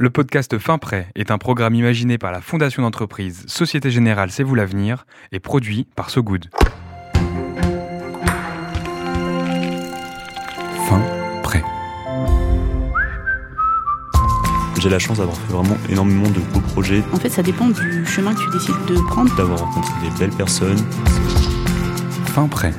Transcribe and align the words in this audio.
Le 0.00 0.10
podcast 0.10 0.58
Fin 0.58 0.78
Prêt 0.78 1.08
est 1.16 1.32
un 1.32 1.38
programme 1.38 1.74
imaginé 1.74 2.18
par 2.18 2.30
la 2.30 2.40
fondation 2.40 2.82
d'entreprise 2.82 3.44
Société 3.48 3.90
Générale 3.90 4.30
C'est 4.30 4.44
vous 4.44 4.54
l'avenir 4.54 5.06
et 5.32 5.40
produit 5.40 5.88
par 5.96 6.10
So 6.10 6.22
Good. 6.22 6.46
Fin 10.88 11.02
Prêt. 11.42 11.64
J'ai 14.78 14.88
la 14.88 15.00
chance 15.00 15.18
d'avoir 15.18 15.36
fait 15.36 15.52
vraiment 15.52 15.76
énormément 15.88 16.30
de 16.30 16.38
beaux 16.54 16.60
projets, 16.60 17.02
En 17.12 17.16
fait, 17.16 17.30
ça 17.30 17.42
dépend 17.42 17.66
du 17.66 18.06
chemin 18.06 18.32
que 18.34 18.44
tu 18.44 18.50
décides 18.52 18.84
de 18.86 19.04
prendre. 19.08 19.34
d'avoir 19.34 19.58
rencontré 19.58 19.94
des 20.08 20.16
belles 20.16 20.36
personnes. 20.36 20.78
Fin 22.26 22.46
Prêt. 22.46 22.72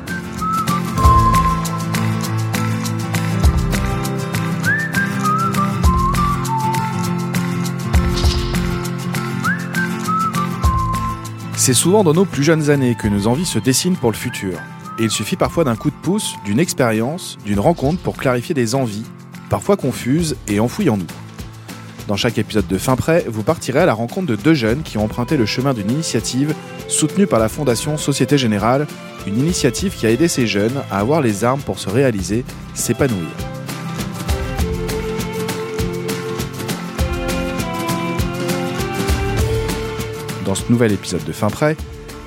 C'est 11.69 11.75
souvent 11.75 12.03
dans 12.03 12.15
nos 12.15 12.25
plus 12.25 12.41
jeunes 12.41 12.71
années 12.71 12.95
que 12.95 13.07
nos 13.07 13.27
envies 13.27 13.45
se 13.45 13.59
dessinent 13.59 13.95
pour 13.95 14.09
le 14.09 14.17
futur. 14.17 14.57
Et 14.97 15.03
il 15.03 15.11
suffit 15.11 15.35
parfois 15.35 15.65
d'un 15.65 15.75
coup 15.75 15.91
de 15.91 15.95
pouce, 15.95 16.33
d'une 16.43 16.59
expérience, 16.59 17.37
d'une 17.45 17.59
rencontre 17.59 18.01
pour 18.01 18.17
clarifier 18.17 18.55
des 18.55 18.73
envies, 18.73 19.05
parfois 19.51 19.77
confuses 19.77 20.35
et 20.47 20.59
enfouies 20.59 20.89
en 20.89 20.97
nous. 20.97 21.05
Dans 22.07 22.15
chaque 22.15 22.39
épisode 22.39 22.65
de 22.65 22.79
Fin 22.79 22.95
Prêt, 22.95 23.23
vous 23.27 23.43
partirez 23.43 23.81
à 23.81 23.85
la 23.85 23.93
rencontre 23.93 24.25
de 24.25 24.35
deux 24.35 24.55
jeunes 24.55 24.81
qui 24.81 24.97
ont 24.97 25.03
emprunté 25.03 25.37
le 25.37 25.45
chemin 25.45 25.75
d'une 25.75 25.91
initiative 25.91 26.55
soutenue 26.87 27.27
par 27.27 27.37
la 27.37 27.49
Fondation 27.49 27.97
Société 27.97 28.39
Générale, 28.39 28.87
une 29.27 29.37
initiative 29.37 29.93
qui 29.95 30.07
a 30.07 30.09
aidé 30.09 30.27
ces 30.27 30.47
jeunes 30.47 30.81
à 30.89 30.97
avoir 30.97 31.21
les 31.21 31.43
armes 31.43 31.61
pour 31.61 31.77
se 31.77 31.91
réaliser, 31.91 32.45
s'épanouir. 32.73 33.29
Dans 40.49 40.55
ce 40.55 40.71
nouvel 40.71 40.91
épisode 40.91 41.23
de 41.25 41.31
Fin 41.31 41.49
Prêt, 41.49 41.77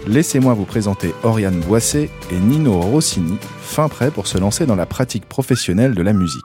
laissez-moi 0.06 0.54
vous 0.54 0.64
présenter 0.64 1.12
Oriane 1.24 1.58
Boissé 1.58 2.08
et 2.30 2.36
Nino 2.36 2.80
Rossini, 2.80 3.36
fin 3.60 3.88
prêt 3.88 4.12
pour 4.12 4.28
se 4.28 4.38
lancer 4.38 4.64
dans 4.64 4.76
la 4.76 4.86
pratique 4.86 5.28
professionnelle 5.28 5.96
de 5.96 6.02
la 6.02 6.12
musique. 6.12 6.40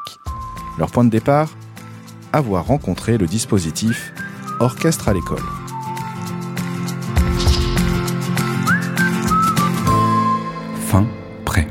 Leur 0.79 0.89
point 0.89 1.05
de 1.05 1.11
départ 1.11 1.55
Avoir 2.33 2.65
rencontré 2.65 3.19
le 3.19 3.27
dispositif 3.27 4.11
Orchestre 4.59 5.07
à 5.07 5.13
l'école. 5.13 5.43
Fin 10.87 11.05
Prêt. 11.45 11.67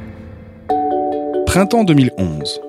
Printemps 1.47 1.83
2011. 1.83 2.61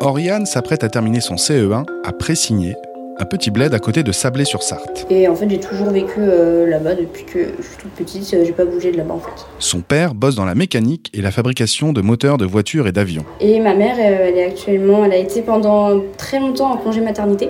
Oriane 0.00 0.46
s'apprête 0.46 0.82
à 0.82 0.88
terminer 0.88 1.20
son 1.20 1.34
CE1 1.34 1.84
à 2.06 2.12
Pressigné, 2.12 2.74
un 3.18 3.24
petit 3.24 3.50
bled 3.50 3.72
à 3.74 3.78
côté 3.78 4.02
de 4.02 4.12
Sablé-sur-Sarthe. 4.12 5.06
Et 5.10 5.26
en 5.28 5.34
fait, 5.34 5.48
j'ai 5.48 5.58
toujours 5.60 5.90
vécu 5.90 6.18
euh, 6.18 6.66
là-bas 6.68 6.94
depuis 6.94 7.24
que 7.24 7.38
je 7.58 7.62
suis 7.66 7.76
toute 7.78 7.92
petite. 7.92 8.34
euh, 8.34 8.44
J'ai 8.44 8.52
pas 8.52 8.64
bougé 8.64 8.92
de 8.92 8.96
là-bas 8.98 9.14
en 9.14 9.18
fait. 9.20 9.46
Son 9.58 9.80
père 9.80 10.14
bosse 10.14 10.34
dans 10.34 10.44
la 10.44 10.54
mécanique 10.54 11.10
et 11.14 11.22
la 11.22 11.30
fabrication 11.30 11.92
de 11.92 12.00
moteurs 12.02 12.36
de 12.38 12.44
voitures 12.44 12.86
et 12.86 12.92
d'avions. 12.92 13.24
Et 13.40 13.58
ma 13.60 13.74
mère, 13.74 13.96
euh, 13.98 14.26
elle 14.28 14.36
est 14.36 14.44
actuellement, 14.44 15.04
elle 15.04 15.12
a 15.12 15.16
été 15.16 15.42
pendant 15.42 16.00
très 16.18 16.38
longtemps 16.40 16.72
en 16.72 16.76
congé 16.76 17.00
maternité. 17.00 17.48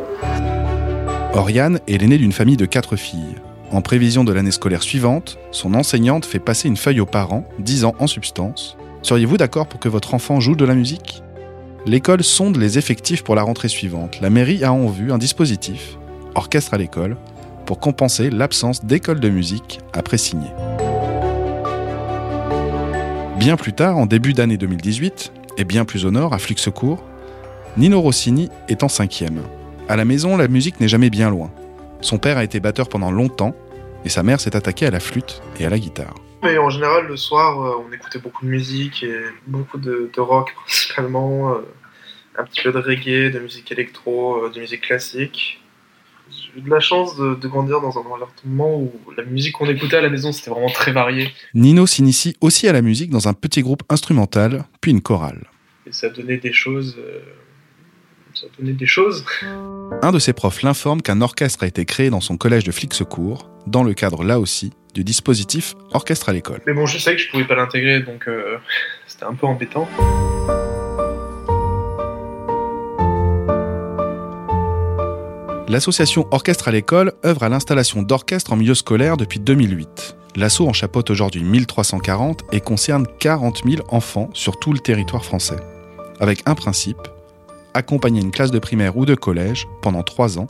Oriane 1.34 1.80
est 1.88 1.98
l'aînée 1.98 2.18
d'une 2.18 2.32
famille 2.32 2.56
de 2.56 2.66
quatre 2.66 2.96
filles. 2.96 3.34
En 3.72 3.80
prévision 3.82 4.22
de 4.24 4.32
l'année 4.32 4.52
scolaire 4.52 4.82
suivante, 4.82 5.38
son 5.50 5.74
enseignante 5.74 6.24
fait 6.24 6.38
passer 6.38 6.68
une 6.68 6.76
feuille 6.76 7.00
aux 7.00 7.06
parents, 7.06 7.44
10 7.58 7.84
ans 7.84 7.94
en 7.98 8.06
substance. 8.06 8.76
Seriez-vous 9.02 9.36
d'accord 9.36 9.66
pour 9.66 9.80
que 9.80 9.88
votre 9.88 10.14
enfant 10.14 10.38
joue 10.40 10.54
de 10.54 10.64
la 10.64 10.74
musique? 10.74 11.22
L'école 11.86 12.24
sonde 12.24 12.56
les 12.56 12.78
effectifs 12.78 13.22
pour 13.22 13.36
la 13.36 13.42
rentrée 13.42 13.68
suivante. 13.68 14.20
La 14.20 14.28
mairie 14.28 14.64
a 14.64 14.72
en 14.72 14.88
vue 14.88 15.12
un 15.12 15.18
dispositif, 15.18 15.98
orchestre 16.34 16.74
à 16.74 16.78
l'école, 16.78 17.16
pour 17.64 17.78
compenser 17.78 18.28
l'absence 18.28 18.84
d'école 18.84 19.20
de 19.20 19.28
musique 19.28 19.78
à 19.92 20.02
Pressigné. 20.02 20.48
Bien 23.38 23.56
plus 23.56 23.72
tard, 23.72 23.98
en 23.98 24.06
début 24.06 24.32
d'année 24.32 24.56
2018, 24.56 25.32
et 25.58 25.64
bien 25.64 25.84
plus 25.84 26.04
au 26.06 26.10
nord, 26.10 26.34
à 26.34 26.38
Flixecourt, 26.38 27.04
Nino 27.76 28.00
Rossini 28.00 28.50
est 28.68 28.82
en 28.82 28.88
cinquième. 28.88 29.42
À 29.88 29.94
la 29.94 30.04
maison, 30.04 30.36
la 30.36 30.48
musique 30.48 30.80
n'est 30.80 30.88
jamais 30.88 31.10
bien 31.10 31.30
loin. 31.30 31.52
Son 32.00 32.18
père 32.18 32.36
a 32.36 32.42
été 32.42 32.58
batteur 32.58 32.88
pendant 32.88 33.12
longtemps 33.12 33.54
et 34.04 34.08
sa 34.08 34.24
mère 34.24 34.40
s'est 34.40 34.56
attaquée 34.56 34.86
à 34.86 34.90
la 34.90 34.98
flûte 34.98 35.40
et 35.60 35.66
à 35.66 35.70
la 35.70 35.78
guitare. 35.78 36.14
Mais 36.46 36.58
en 36.58 36.70
général, 36.70 37.08
le 37.08 37.16
soir, 37.16 37.60
euh, 37.60 37.84
on 37.88 37.92
écoutait 37.92 38.20
beaucoup 38.20 38.44
de 38.44 38.50
musique 38.50 39.02
et 39.02 39.16
beaucoup 39.48 39.78
de, 39.78 40.10
de 40.14 40.20
rock 40.20 40.54
principalement, 40.64 41.52
euh, 41.52 41.58
un 42.38 42.44
petit 42.44 42.62
peu 42.62 42.70
de 42.70 42.78
reggae, 42.78 43.32
de 43.32 43.40
musique 43.40 43.72
électro, 43.72 44.44
euh, 44.44 44.50
de 44.50 44.60
musique 44.60 44.82
classique. 44.82 45.60
J'ai 46.30 46.58
eu 46.58 46.62
de 46.62 46.70
la 46.70 46.78
chance 46.80 47.16
de, 47.16 47.34
de 47.34 47.48
grandir 47.48 47.80
dans 47.80 47.98
un 47.98 48.02
environnement 48.02 48.80
où 48.80 48.92
la 49.16 49.24
musique 49.24 49.54
qu'on 49.56 49.66
écoutait 49.68 49.96
à 49.96 50.00
la 50.02 50.08
maison, 50.08 50.30
c'était 50.30 50.50
vraiment 50.50 50.70
très 50.70 50.92
varié. 50.92 51.32
Nino 51.54 51.84
s'initie 51.86 52.36
aussi 52.40 52.68
à 52.68 52.72
la 52.72 52.82
musique 52.82 53.10
dans 53.10 53.26
un 53.26 53.34
petit 53.34 53.62
groupe 53.62 53.82
instrumental, 53.88 54.64
puis 54.80 54.92
une 54.92 55.00
chorale. 55.02 55.48
Et 55.86 55.92
ça 55.92 56.08
donnait 56.10 56.38
des 56.38 56.52
choses. 56.52 56.96
euh, 56.98 57.20
ça 58.34 58.46
donnait 58.58 58.72
des 58.72 58.86
choses. 58.86 59.24
Un 60.02 60.12
de 60.12 60.18
ses 60.20 60.32
profs 60.32 60.62
l'informe 60.62 61.02
qu'un 61.02 61.22
orchestre 61.22 61.64
a 61.64 61.66
été 61.66 61.84
créé 61.84 62.10
dans 62.10 62.20
son 62.20 62.36
collège 62.36 62.64
de 62.64 62.72
Flixecourt, 62.72 63.50
dans 63.66 63.82
le 63.82 63.94
cadre 63.94 64.22
là 64.22 64.38
aussi 64.38 64.72
du 64.96 65.04
dispositif 65.04 65.74
Orchestre 65.92 66.30
à 66.30 66.32
l'école. 66.32 66.60
Mais 66.66 66.72
bon, 66.72 66.86
je 66.86 66.98
savais 66.98 67.16
que 67.16 67.22
je 67.22 67.30
pouvais 67.30 67.44
pas 67.44 67.54
l'intégrer, 67.54 68.00
donc 68.00 68.26
euh, 68.26 68.56
c'était 69.06 69.24
un 69.24 69.34
peu 69.34 69.46
embêtant. 69.46 69.86
L'association 75.68 76.26
Orchestre 76.30 76.68
à 76.68 76.70
l'école 76.70 77.12
œuvre 77.26 77.42
à 77.42 77.48
l'installation 77.50 78.02
d'orchestres 78.02 78.52
en 78.52 78.56
milieu 78.56 78.74
scolaire 78.74 79.18
depuis 79.18 79.38
2008. 79.38 80.16
L'asso 80.36 80.60
en 80.62 80.72
chapeaute 80.72 81.10
aujourd'hui 81.10 81.42
1340 81.42 82.44
et 82.52 82.60
concerne 82.60 83.06
40 83.18 83.64
000 83.68 83.82
enfants 83.88 84.30
sur 84.32 84.58
tout 84.58 84.72
le 84.72 84.78
territoire 84.78 85.24
français. 85.24 85.56
Avec 86.20 86.42
un 86.46 86.54
principe, 86.54 87.08
accompagner 87.74 88.22
une 88.22 88.30
classe 88.30 88.50
de 88.50 88.58
primaire 88.58 88.96
ou 88.96 89.04
de 89.04 89.14
collège 89.14 89.68
pendant 89.82 90.02
trois 90.02 90.38
ans 90.38 90.46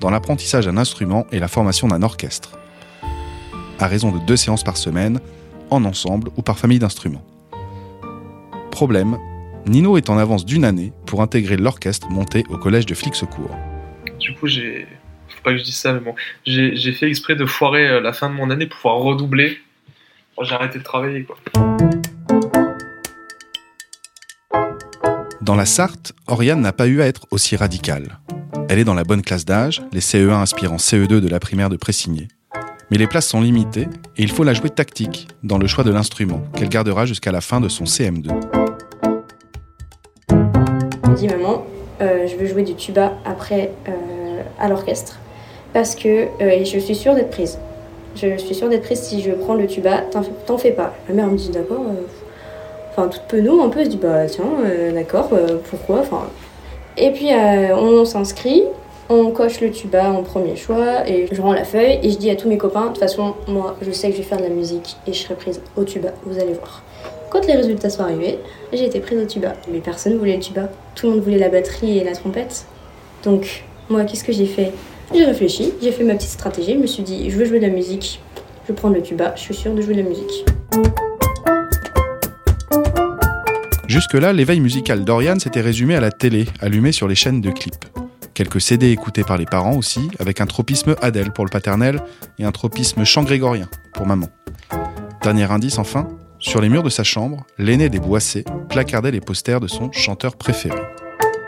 dans 0.00 0.08
l'apprentissage 0.08 0.64
d'un 0.64 0.78
instrument 0.78 1.26
et 1.32 1.38
la 1.38 1.48
formation 1.48 1.88
d'un 1.88 2.02
orchestre. 2.02 2.58
À 3.80 3.86
raison 3.86 4.12
de 4.12 4.18
deux 4.18 4.36
séances 4.36 4.62
par 4.62 4.76
semaine, 4.76 5.20
en 5.70 5.86
ensemble 5.86 6.28
ou 6.36 6.42
par 6.42 6.58
famille 6.58 6.78
d'instruments. 6.78 7.24
Problème, 8.70 9.16
Nino 9.64 9.96
est 9.96 10.10
en 10.10 10.18
avance 10.18 10.44
d'une 10.44 10.66
année 10.66 10.92
pour 11.06 11.22
intégrer 11.22 11.56
l'orchestre 11.56 12.10
monté 12.10 12.44
au 12.50 12.58
collège 12.58 12.84
de 12.84 12.94
Flixecourt. 12.94 13.56
Du 14.18 14.34
coup, 14.34 14.48
j'ai. 14.48 14.86
Faut 15.28 15.42
pas 15.42 15.52
que 15.52 15.58
je 15.58 15.64
dise 15.64 15.76
ça, 15.76 15.94
mais 15.94 16.00
bon. 16.00 16.14
J'ai 16.44 16.92
fait 16.92 17.08
exprès 17.08 17.36
de 17.36 17.46
foirer 17.46 17.88
euh, 17.88 18.00
la 18.02 18.12
fin 18.12 18.28
de 18.28 18.34
mon 18.34 18.50
année 18.50 18.66
pour 18.66 18.76
pouvoir 18.76 18.98
redoubler. 18.98 19.58
Bon, 20.36 20.44
j'ai 20.44 20.54
arrêté 20.54 20.78
de 20.78 20.84
travailler, 20.84 21.24
quoi. 21.24 21.38
Dans 25.40 25.54
la 25.56 25.64
Sarthe, 25.64 26.12
Oriane 26.26 26.60
n'a 26.60 26.74
pas 26.74 26.86
eu 26.86 27.00
à 27.00 27.06
être 27.06 27.26
aussi 27.30 27.56
radicale. 27.56 28.18
Elle 28.68 28.78
est 28.78 28.84
dans 28.84 28.94
la 28.94 29.04
bonne 29.04 29.22
classe 29.22 29.46
d'âge, 29.46 29.80
les 29.92 30.00
CE1 30.00 30.32
inspirant 30.32 30.76
CE2 30.76 31.20
de 31.20 31.28
la 31.28 31.40
primaire 31.40 31.70
de 31.70 31.76
Pressigné. 31.76 32.28
Mais 32.90 32.98
les 32.98 33.06
places 33.06 33.28
sont 33.28 33.40
limitées 33.40 33.86
et 34.16 34.22
il 34.22 34.32
faut 34.32 34.42
la 34.42 34.52
jouer 34.52 34.68
tactique 34.68 35.28
dans 35.44 35.58
le 35.58 35.68
choix 35.68 35.84
de 35.84 35.92
l'instrument 35.92 36.42
qu'elle 36.56 36.68
gardera 36.68 37.06
jusqu'à 37.06 37.30
la 37.30 37.40
fin 37.40 37.60
de 37.60 37.68
son 37.68 37.84
CM2. 37.84 38.30
Je 40.28 41.10
me 41.10 41.14
dis 41.14 41.28
maman, 41.28 41.64
euh, 42.00 42.26
je 42.26 42.34
veux 42.34 42.46
jouer 42.46 42.64
du 42.64 42.74
tuba 42.74 43.12
après 43.24 43.70
euh, 43.88 44.42
à 44.58 44.68
l'orchestre 44.68 45.20
parce 45.72 45.94
que 45.94 46.08
euh, 46.42 46.64
je 46.64 46.78
suis 46.80 46.96
sûre 46.96 47.14
d'être 47.14 47.30
prise. 47.30 47.58
Je 48.16 48.36
suis 48.38 48.56
sûre 48.56 48.68
d'être 48.68 48.82
prise 48.82 49.00
si 49.00 49.22
je 49.22 49.30
prends 49.30 49.54
le 49.54 49.68
tuba, 49.68 49.98
t'en 50.46 50.58
fais, 50.58 50.72
pas. 50.72 50.92
Ma 51.08 51.14
mère 51.14 51.26
me 51.28 51.36
dit 51.36 51.50
d'accord. 51.50 51.84
Enfin, 52.90 53.06
toute 53.06 53.22
penaud 53.28 53.62
un 53.62 53.68
peu, 53.68 53.78
elle 53.78 53.86
se 53.86 53.90
dit 53.90 53.98
bah 53.98 54.26
tiens, 54.26 54.44
d'accord, 54.92 55.30
pourquoi. 55.70 56.02
Et 56.96 57.12
puis 57.12 57.28
on 57.72 58.04
s'inscrit, 58.04 58.64
on 59.10 59.32
coche 59.32 59.60
le 59.60 59.72
tuba 59.72 60.10
en 60.12 60.22
premier 60.22 60.54
choix 60.54 61.06
et 61.06 61.26
je 61.30 61.42
rends 61.42 61.52
la 61.52 61.64
feuille 61.64 61.98
et 62.02 62.10
je 62.10 62.16
dis 62.16 62.30
à 62.30 62.36
tous 62.36 62.48
mes 62.48 62.56
copains, 62.56 62.82
de 62.82 62.88
toute 62.88 62.98
façon, 62.98 63.34
moi 63.48 63.76
je 63.82 63.90
sais 63.90 64.08
que 64.08 64.16
je 64.16 64.18
vais 64.18 64.26
faire 64.26 64.38
de 64.38 64.44
la 64.44 64.50
musique 64.50 64.96
et 65.06 65.12
je 65.12 65.18
serai 65.18 65.34
prise 65.34 65.60
au 65.76 65.82
tuba, 65.82 66.10
vous 66.24 66.38
allez 66.38 66.52
voir. 66.52 66.84
Quand 67.28 67.44
les 67.46 67.54
résultats 67.54 67.90
sont 67.90 68.02
arrivés, 68.02 68.38
j'ai 68.72 68.86
été 68.86 69.00
prise 69.00 69.18
au 69.20 69.24
tuba. 69.24 69.52
Mais 69.70 69.78
personne 69.78 70.16
voulait 70.16 70.34
le 70.34 70.42
tuba. 70.42 70.68
Tout 70.96 71.06
le 71.06 71.12
monde 71.12 71.22
voulait 71.22 71.38
la 71.38 71.48
batterie 71.48 71.98
et 71.98 72.02
la 72.02 72.10
trompette. 72.10 72.66
Donc, 73.22 73.62
moi, 73.88 74.02
qu'est-ce 74.02 74.24
que 74.24 74.32
j'ai 74.32 74.46
fait? 74.46 74.72
J'ai 75.14 75.24
réfléchi, 75.24 75.72
j'ai 75.80 75.92
fait 75.92 76.02
ma 76.02 76.14
petite 76.14 76.30
stratégie. 76.30 76.72
Je 76.72 76.78
me 76.78 76.88
suis 76.88 77.04
dit, 77.04 77.30
je 77.30 77.36
veux 77.36 77.44
jouer 77.44 77.60
de 77.60 77.66
la 77.66 77.72
musique. 77.72 78.20
Je 78.68 78.72
prendre 78.72 78.96
le 78.96 79.02
tuba, 79.02 79.32
je 79.36 79.42
suis 79.42 79.54
sûre 79.54 79.74
de 79.74 79.80
jouer 79.80 79.94
de 79.94 80.02
la 80.02 80.08
musique. 80.08 80.44
Jusque-là, 83.86 84.32
l'éveil 84.32 84.58
musical 84.58 85.04
d'Oriane 85.04 85.38
s'était 85.38 85.60
résumé 85.60 85.94
à 85.94 86.00
la 86.00 86.10
télé, 86.10 86.46
allumée 86.60 86.90
sur 86.90 87.06
les 87.06 87.14
chaînes 87.14 87.40
de 87.40 87.50
clips. 87.50 87.86
Quelques 88.40 88.62
CD 88.62 88.90
écoutés 88.90 89.22
par 89.22 89.36
les 89.36 89.44
parents 89.44 89.76
aussi, 89.76 90.00
avec 90.18 90.40
un 90.40 90.46
tropisme 90.46 90.96
Adèle 91.02 91.30
pour 91.30 91.44
le 91.44 91.50
paternel 91.50 92.00
et 92.38 92.44
un 92.44 92.52
tropisme 92.52 93.04
chant 93.04 93.22
grégorien 93.22 93.68
pour 93.92 94.06
maman. 94.06 94.28
Dernier 95.22 95.52
indice 95.52 95.78
enfin, 95.78 96.08
sur 96.38 96.62
les 96.62 96.70
murs 96.70 96.82
de 96.82 96.88
sa 96.88 97.04
chambre, 97.04 97.44
l'aîné 97.58 97.90
des 97.90 98.00
Boissés 98.00 98.46
placardait 98.70 99.10
les 99.10 99.20
posters 99.20 99.60
de 99.60 99.66
son 99.66 99.92
chanteur 99.92 100.36
préféré. 100.36 100.80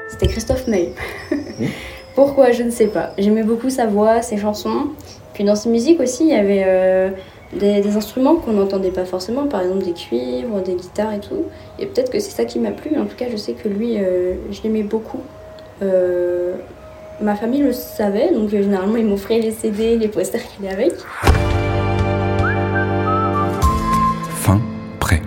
C'était 0.07 0.27
Christophe 0.27 0.67
Maé. 0.67 0.93
Pourquoi 2.15 2.53
Je 2.53 2.63
ne 2.63 2.71
sais 2.71 2.89
pas. 2.89 3.15
J'aimais 3.17 3.43
beaucoup 3.43 3.71
sa 3.71 3.87
voix, 3.87 4.21
ses 4.21 4.37
chansons. 4.37 4.89
Puis 5.33 5.45
dans 5.45 5.57
ses 5.57 5.71
musiques 5.71 5.99
aussi, 5.99 6.25
il 6.25 6.29
y 6.33 6.35
avait 6.35 6.65
euh, 6.67 7.09
des, 7.55 7.97
instruments 7.97 8.37
qu'on 8.37 8.53
n'entendait 8.53 8.91
pas 8.91 9.07
forcément, 9.07 9.47
par 9.47 9.63
exemple 9.63 9.83
des 9.83 9.95
cuivres, 9.95 10.61
des 10.61 10.75
guitares 10.75 11.15
et 11.15 11.21
tout. 11.21 11.47
Et 11.79 11.87
peut-être 11.87 12.13
que 12.13 12.19
c'est 12.19 12.33
ça 12.33 12.45
qui 12.45 12.59
m'a 12.59 12.73
plu, 12.73 12.91
mais 12.93 12.99
en 12.99 13.07
tout 13.07 13.17
cas, 13.17 13.31
je 13.33 13.39
sais 13.39 13.55
que 13.55 13.67
lui, 13.67 13.97
euh, 13.97 14.35
je 14.51 14.63
l'aimais 14.63 14.83
beaucoup. 14.83 15.23
Euh, 15.81 16.55
ma 17.23 17.37
famille 17.37 17.63
le 17.63 17.73
savait, 17.73 18.33
donc 18.33 18.51
généralement, 18.51 18.97
il 18.97 19.07
m'offrait 19.07 19.39
les 19.39 19.53
CD, 19.53 19.97
les 19.97 20.09
posters 20.09 20.43
qu'il 20.43 20.67
avait 20.67 20.85
avec. 20.85 20.93
Fin 24.41 24.61
prêt. 24.99 25.23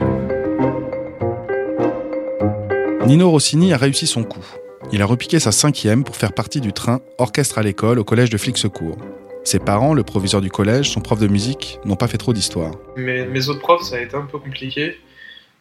Nino 3.05 3.29
Rossini 3.29 3.73
a 3.73 3.77
réussi 3.77 4.07
son 4.07 4.23
coup. 4.23 4.45
Il 4.91 5.01
a 5.01 5.05
repiqué 5.05 5.39
sa 5.39 5.51
cinquième 5.51 6.03
pour 6.03 6.15
faire 6.15 6.33
partie 6.33 6.61
du 6.61 6.73
train 6.73 6.99
Orchestre 7.17 7.57
à 7.57 7.63
l'école 7.63 7.99
au 7.99 8.03
collège 8.03 8.29
de 8.29 8.37
Flixecourt. 8.37 8.97
Ses 9.43 9.59
parents, 9.59 9.93
le 9.93 10.03
proviseur 10.03 10.41
du 10.41 10.49
collège, 10.49 10.89
son 10.89 11.01
prof 11.01 11.19
de 11.19 11.27
musique, 11.27 11.79
n'ont 11.85 11.95
pas 11.95 12.07
fait 12.07 12.17
trop 12.17 12.33
d'histoire. 12.33 12.71
Mais 12.95 13.25
mes 13.25 13.47
autres 13.47 13.59
profs, 13.59 13.83
ça 13.83 13.97
a 13.97 13.99
été 13.99 14.15
un 14.15 14.25
peu 14.25 14.39
compliqué. 14.39 14.97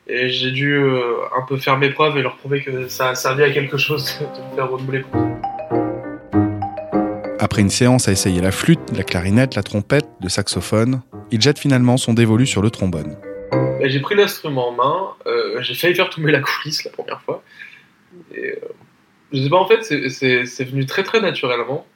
Et 0.06 0.28
j'ai 0.28 0.50
dû 0.50 0.74
euh, 0.74 1.16
un 1.36 1.42
peu 1.46 1.56
faire 1.56 1.78
mes 1.78 1.90
preuves 1.90 2.16
et 2.18 2.22
leur 2.22 2.36
prouver 2.36 2.62
que 2.62 2.88
ça 2.88 3.10
a 3.10 3.14
servi 3.14 3.42
à 3.42 3.50
quelque 3.50 3.76
chose 3.76 4.18
de 4.20 4.50
me 4.50 4.56
faire 4.56 4.70
redoubler. 4.70 5.04
Après 7.44 7.62
une 7.62 7.70
séance 7.70 8.08
à 8.08 8.12
essayer 8.12 8.40
la 8.40 8.50
flûte, 8.50 8.80
la 8.96 9.04
clarinette, 9.04 9.54
la 9.54 9.62
trompette, 9.62 10.08
le 10.20 10.28
saxophone, 10.28 11.02
il 11.30 11.40
jette 11.40 11.60
finalement 11.60 11.96
son 11.96 12.14
dévolu 12.14 12.46
sur 12.46 12.62
le 12.62 12.70
trombone. 12.70 13.16
J'ai 13.84 14.00
pris 14.00 14.16
l'instrument 14.16 14.70
en 14.70 14.72
main, 14.72 15.08
euh, 15.26 15.62
j'ai 15.62 15.74
failli 15.74 15.94
faire 15.94 16.10
tomber 16.10 16.32
la 16.32 16.40
coulisse 16.40 16.82
la 16.84 16.90
première 16.90 17.20
fois. 17.22 17.44
Et, 18.34 18.50
euh, 18.50 18.56
je 19.32 19.42
sais 19.42 19.50
pas, 19.50 19.58
en 19.58 19.68
fait, 19.68 19.82
c'est 19.84 20.64
venu 20.64 20.86
très 20.86 21.04
très 21.04 21.20
naturellement 21.20 21.86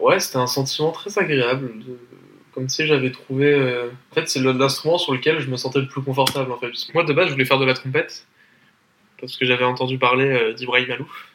ouais, 0.00 0.20
c'était 0.20 0.36
un 0.36 0.46
sentiment 0.46 0.92
très 0.92 1.18
agréable. 1.18 1.72
Comme 2.52 2.68
si 2.68 2.86
j'avais 2.86 3.10
trouvé. 3.10 3.52
Euh, 3.52 3.88
en 4.10 4.14
fait, 4.14 4.28
c'est 4.28 4.40
l'instrument 4.40 4.98
sur 4.98 5.12
lequel 5.12 5.40
je 5.40 5.50
me 5.50 5.56
sentais 5.56 5.80
le 5.80 5.88
plus 5.88 6.02
confortable. 6.02 6.50
En 6.52 6.58
fait. 6.58 6.70
moi, 6.94 7.04
de 7.04 7.12
base, 7.12 7.28
je 7.28 7.32
voulais 7.32 7.44
faire 7.44 7.58
de 7.58 7.66
la 7.66 7.74
trompette. 7.74 8.26
Parce 9.20 9.36
que 9.36 9.44
j'avais 9.44 9.64
entendu 9.64 9.98
parler 9.98 10.28
euh, 10.28 10.52
d'Ibrahim 10.52 10.90
Alouf. 10.90 11.28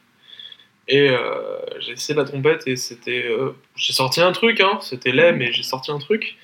Et 0.88 1.10
euh, 1.10 1.60
j'ai 1.80 1.94
essayé 1.94 2.18
la 2.18 2.26
trompette 2.26 2.68
et 2.68 2.76
c'était. 2.76 3.30
j'ai 3.76 3.94
sorti 3.94 4.22
un 4.22 4.32
truc, 4.32 4.60
hein. 4.60 4.80
C'était 4.82 5.12
laid, 5.12 5.34
mais 5.34 5.52
j'ai 5.52 5.64
sorti 5.64 5.92
un 5.92 6.00
truc. 6.00 6.38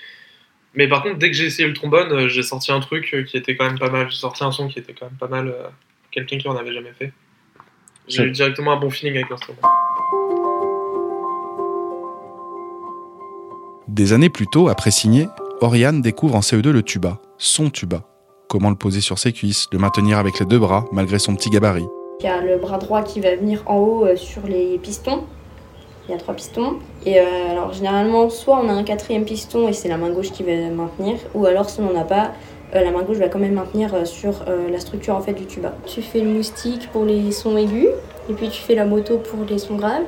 Mais 0.74 0.88
par 0.88 1.04
contre, 1.04 1.18
dès 1.18 1.32
que 1.32 1.36
j'ai 1.36 1.46
essayé 1.46 1.68
le 1.68 1.74
trombone, 1.74 2.28
j'ai 2.28 2.44
sorti 2.44 2.72
un 2.72 2.80
truc 2.80 3.26
qui 3.28 3.38
était 3.38 3.56
quand 3.56 3.66
même 3.66 3.80
pas 3.80 3.90
mal. 3.90 4.10
J'ai 4.10 4.18
sorti 4.18 4.44
un 4.44 4.52
son 4.52 4.68
qui 4.68 4.80
était 4.80 4.94
quand 4.94 5.08
même 5.08 5.18
pas 5.18 5.28
mal. 5.28 5.54
Quelqu'un 6.12 6.38
qui 6.38 6.48
en 6.48 6.56
avait 6.56 6.74
jamais 6.74 6.94
fait. 6.98 7.12
J'ai 8.08 8.24
eu 8.24 8.32
directement 8.32 8.74
un 8.74 8.78
bon 8.78 8.90
feeling 8.90 9.16
avec 9.16 9.30
l'instrument. 9.30 9.60
Des 13.88 14.14
années 14.14 14.30
plus 14.30 14.48
tôt, 14.48 14.70
après 14.70 14.92
signer, 14.92 15.28
Oriane 15.60 16.02
découvre 16.02 16.36
en 16.36 16.42
CE2 16.42 16.70
le 16.70 16.84
tuba, 16.84 17.20
son 17.38 17.70
tuba. 17.70 18.04
Comment 18.48 18.70
le 18.70 18.76
poser 18.76 19.02
sur 19.02 19.18
ses 19.18 19.34
cuisses, 19.34 19.68
le 19.72 19.80
maintenir 19.80 20.20
avec 20.20 20.40
les 20.40 20.46
deux 20.46 20.60
bras 20.60 20.86
malgré 20.92 21.20
son 21.20 21.36
petit 21.36 21.50
gabarit. 21.50 21.88
Il 22.20 22.26
y 22.26 22.30
a 22.30 22.42
le 22.42 22.58
bras 22.58 22.80
droit 22.80 23.04
qui 23.04 23.20
va 23.20 23.36
venir 23.36 23.62
en 23.68 23.78
haut 23.78 24.06
euh, 24.06 24.16
sur 24.16 24.42
les 24.48 24.80
pistons. 24.80 25.22
Il 26.08 26.12
y 26.12 26.16
a 26.16 26.18
trois 26.18 26.34
pistons. 26.34 26.78
Et 27.06 27.20
euh, 27.20 27.52
alors 27.52 27.74
généralement, 27.74 28.32
soit 28.32 28.60
on 28.60 28.70
a 28.70 28.74
un 28.74 28.84
quatrième 28.84 29.24
piston 29.24 29.68
et 29.68 29.74
c'est 29.74 29.88
la 29.88 29.98
main 29.98 30.10
gauche 30.10 30.32
qui 30.32 30.42
va 30.42 30.52
maintenir, 30.72 31.18
ou 31.36 31.46
alors 31.46 31.70
si 31.70 31.80
on 31.80 31.94
n'en 31.94 32.00
a 32.00 32.04
pas, 32.04 32.32
euh, 32.74 32.84
la 32.84 32.90
main 32.90 33.04
gauche 33.04 33.18
va 33.18 33.30
quand 33.30 33.38
même 33.38 33.54
maintenir 33.54 34.08
sur 34.08 34.46
la 34.48 34.80
structure 34.80 35.16
en 35.16 35.22
fait 35.22 35.34
du 35.34 35.46
tuba. 35.46 35.76
Tu 35.86 36.02
fais 36.02 36.22
le 36.22 36.30
moustique 36.30 36.90
pour 36.92 37.06
les 37.06 37.32
sons 37.32 37.56
aigus, 37.56 37.90
et 38.30 38.34
puis 38.34 38.50
tu 38.50 38.64
fais 38.64 38.74
la 38.74 38.86
moto 38.86 39.20
pour 39.20 39.46
les 39.48 39.60
sons 39.60 39.76
graves, 39.76 40.06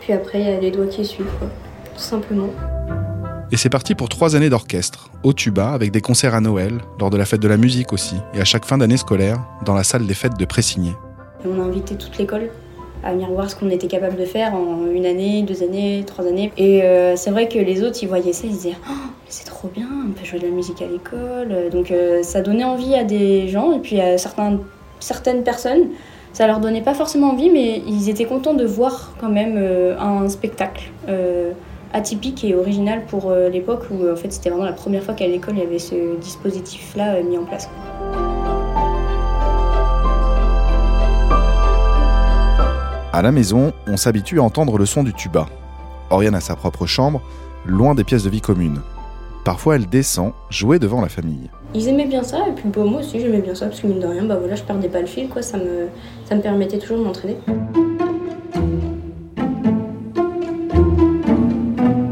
puis 0.00 0.12
après 0.12 0.40
il 0.40 0.46
y 0.46 0.50
a 0.50 0.60
les 0.60 0.70
doigts 0.70 0.86
qui 0.86 1.06
suivent, 1.06 1.26
tout 1.94 2.02
simplement. 2.02 2.50
Et 3.50 3.56
c'est 3.56 3.70
parti 3.70 3.94
pour 3.94 4.10
trois 4.10 4.36
années 4.36 4.50
d'orchestre, 4.50 5.10
au 5.22 5.32
tuba, 5.32 5.70
avec 5.70 5.90
des 5.90 6.02
concerts 6.02 6.34
à 6.34 6.40
Noël, 6.40 6.80
lors 7.00 7.10
de 7.10 7.16
la 7.16 7.24
fête 7.24 7.40
de 7.40 7.48
la 7.48 7.56
musique 7.56 7.92
aussi, 7.94 8.16
et 8.34 8.40
à 8.40 8.44
chaque 8.44 8.66
fin 8.66 8.76
d'année 8.76 8.98
scolaire, 8.98 9.38
dans 9.64 9.74
la 9.74 9.84
salle 9.84 10.06
des 10.06 10.14
fêtes 10.14 10.36
de 10.36 10.44
Pressigné. 10.44 10.92
On 11.46 11.60
a 11.60 11.64
invité 11.64 11.94
toute 11.94 12.18
l'école 12.18 12.50
à 13.04 13.12
venir 13.12 13.30
voir 13.30 13.48
ce 13.48 13.56
qu'on 13.56 13.70
était 13.70 13.86
capable 13.86 14.16
de 14.16 14.24
faire 14.24 14.54
en 14.54 14.86
une 14.86 15.06
année, 15.06 15.42
deux 15.42 15.62
années, 15.62 16.02
trois 16.06 16.26
années. 16.26 16.52
Et 16.56 16.82
euh, 16.82 17.14
c'est 17.16 17.30
vrai 17.30 17.48
que 17.48 17.58
les 17.58 17.82
autres, 17.82 17.98
ils 18.02 18.08
voyaient 18.08 18.32
ça, 18.32 18.46
ils 18.46 18.52
disaient 18.52 18.76
oh, 18.90 18.94
c'est 19.28 19.46
trop 19.46 19.68
bien, 19.68 19.86
on 20.06 20.10
peut 20.10 20.24
jouer 20.24 20.38
de 20.38 20.46
la 20.46 20.52
musique 20.52 20.82
à 20.82 20.86
l'école. 20.86 21.70
Donc 21.70 21.90
euh, 21.90 22.22
ça 22.22 22.40
donnait 22.40 22.64
envie 22.64 22.94
à 22.94 23.04
des 23.04 23.48
gens, 23.48 23.72
et 23.72 23.78
puis 23.78 24.00
à 24.00 24.18
certains, 24.18 24.58
certaines 25.00 25.44
personnes, 25.44 25.88
ça 26.32 26.46
leur 26.46 26.60
donnait 26.60 26.82
pas 26.82 26.94
forcément 26.94 27.30
envie, 27.30 27.50
mais 27.50 27.82
ils 27.86 28.10
étaient 28.10 28.26
contents 28.26 28.54
de 28.54 28.64
voir 28.64 29.14
quand 29.20 29.30
même 29.30 29.54
euh, 29.56 29.98
un 29.98 30.28
spectacle 30.28 30.90
atypique 31.92 32.44
et 32.44 32.54
original 32.54 33.04
pour 33.06 33.30
l'époque 33.30 33.84
où 33.90 34.10
en 34.10 34.16
fait 34.16 34.30
c'était 34.30 34.50
vraiment 34.50 34.66
la 34.66 34.72
première 34.72 35.02
fois 35.02 35.14
qu'à 35.14 35.26
l'école 35.26 35.54
il 35.56 35.60
y 35.60 35.66
avait 35.66 35.78
ce 35.78 36.16
dispositif-là 36.20 37.22
mis 37.22 37.38
en 37.38 37.44
place. 37.44 37.70
À 43.16 43.22
la 43.22 43.32
maison, 43.32 43.72
on 43.86 43.96
s'habitue 43.96 44.40
à 44.40 44.42
entendre 44.42 44.76
le 44.76 44.84
son 44.84 45.02
du 45.02 45.14
tuba. 45.14 45.46
Oriane 46.10 46.34
a 46.34 46.40
sa 46.42 46.54
propre 46.54 46.84
chambre, 46.84 47.22
loin 47.64 47.94
des 47.94 48.04
pièces 48.04 48.24
de 48.24 48.28
vie 48.28 48.42
communes. 48.42 48.82
Parfois, 49.42 49.76
elle 49.76 49.86
descend, 49.86 50.34
jouer 50.50 50.78
devant 50.78 51.00
la 51.00 51.08
famille. 51.08 51.48
Ils 51.74 51.88
aimaient 51.88 52.04
bien 52.04 52.22
ça, 52.22 52.46
et 52.46 52.52
puis 52.52 52.68
moi 52.78 53.00
aussi 53.00 53.18
j'aimais 53.18 53.40
bien 53.40 53.54
ça, 53.54 53.68
parce 53.68 53.80
que 53.80 53.86
mine 53.86 54.00
de 54.00 54.06
rien, 54.06 54.26
bah 54.26 54.36
voilà, 54.38 54.54
je 54.54 54.62
perdais 54.64 54.90
pas 54.90 55.00
le 55.00 55.06
fil, 55.06 55.30
quoi, 55.30 55.40
ça 55.40 55.56
me, 55.56 55.88
ça 56.28 56.34
me 56.34 56.42
permettait 56.42 56.78
toujours 56.78 56.98
de 56.98 57.04
m'entraîner. 57.04 57.38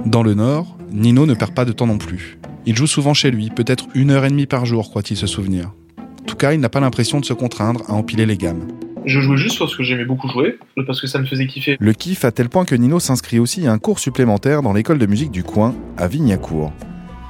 Dans 0.06 0.22
le 0.22 0.32
Nord, 0.32 0.74
Nino 0.90 1.26
ne 1.26 1.34
perd 1.34 1.52
pas 1.52 1.66
de 1.66 1.72
temps 1.72 1.86
non 1.86 1.98
plus. 1.98 2.38
Il 2.64 2.76
joue 2.78 2.86
souvent 2.86 3.12
chez 3.12 3.30
lui, 3.30 3.50
peut-être 3.50 3.88
une 3.94 4.10
heure 4.10 4.24
et 4.24 4.30
demie 4.30 4.46
par 4.46 4.64
jour, 4.64 4.88
croit-il 4.88 5.18
se 5.18 5.26
souvenir. 5.26 5.70
En 5.98 6.24
tout 6.24 6.36
cas, 6.36 6.54
il 6.54 6.60
n'a 6.60 6.70
pas 6.70 6.80
l'impression 6.80 7.20
de 7.20 7.26
se 7.26 7.34
contraindre 7.34 7.82
à 7.88 7.92
empiler 7.92 8.24
les 8.24 8.38
gammes. 8.38 8.66
Je 9.04 9.20
jouais 9.20 9.36
juste 9.36 9.58
parce 9.58 9.76
que 9.76 9.82
j'aimais 9.82 10.06
beaucoup 10.06 10.28
jouer, 10.28 10.58
parce 10.86 11.00
que 11.00 11.06
ça 11.06 11.18
me 11.18 11.26
faisait 11.26 11.46
kiffer. 11.46 11.76
Le 11.78 11.92
kiff 11.92 12.24
à 12.24 12.32
tel 12.32 12.48
point 12.48 12.64
que 12.64 12.74
Nino 12.74 12.98
s'inscrit 13.00 13.38
aussi 13.38 13.66
à 13.66 13.72
un 13.72 13.78
cours 13.78 13.98
supplémentaire 13.98 14.62
dans 14.62 14.72
l'école 14.72 14.98
de 14.98 15.06
musique 15.06 15.30
du 15.30 15.44
coin, 15.44 15.74
à 15.98 16.08
Vignacourt. 16.08 16.72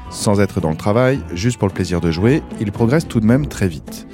Sans 0.08 0.40
être 0.40 0.60
dans 0.60 0.70
le 0.70 0.76
travail, 0.76 1.18
juste 1.32 1.58
pour 1.58 1.66
le 1.66 1.74
plaisir 1.74 2.00
de 2.00 2.12
jouer, 2.12 2.42
il 2.60 2.70
progresse 2.70 3.08
tout 3.08 3.18
de 3.18 3.26
même 3.26 3.48
très 3.48 3.66
vite. 3.66 4.06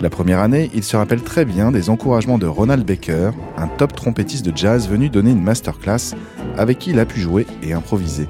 La 0.00 0.10
première 0.10 0.38
année, 0.38 0.70
il 0.74 0.84
se 0.84 0.96
rappelle 0.96 1.22
très 1.22 1.44
bien 1.44 1.72
des 1.72 1.90
encouragements 1.90 2.38
de 2.38 2.46
Ronald 2.46 2.86
Baker, 2.86 3.30
un 3.56 3.66
top 3.66 3.94
trompettiste 3.94 4.46
de 4.46 4.56
jazz 4.56 4.88
venu 4.88 5.08
donner 5.08 5.32
une 5.32 5.42
masterclass 5.42 6.14
avec 6.56 6.78
qui 6.78 6.90
il 6.90 7.00
a 7.00 7.06
pu 7.06 7.20
jouer 7.20 7.46
et 7.62 7.72
improviser. 7.72 8.28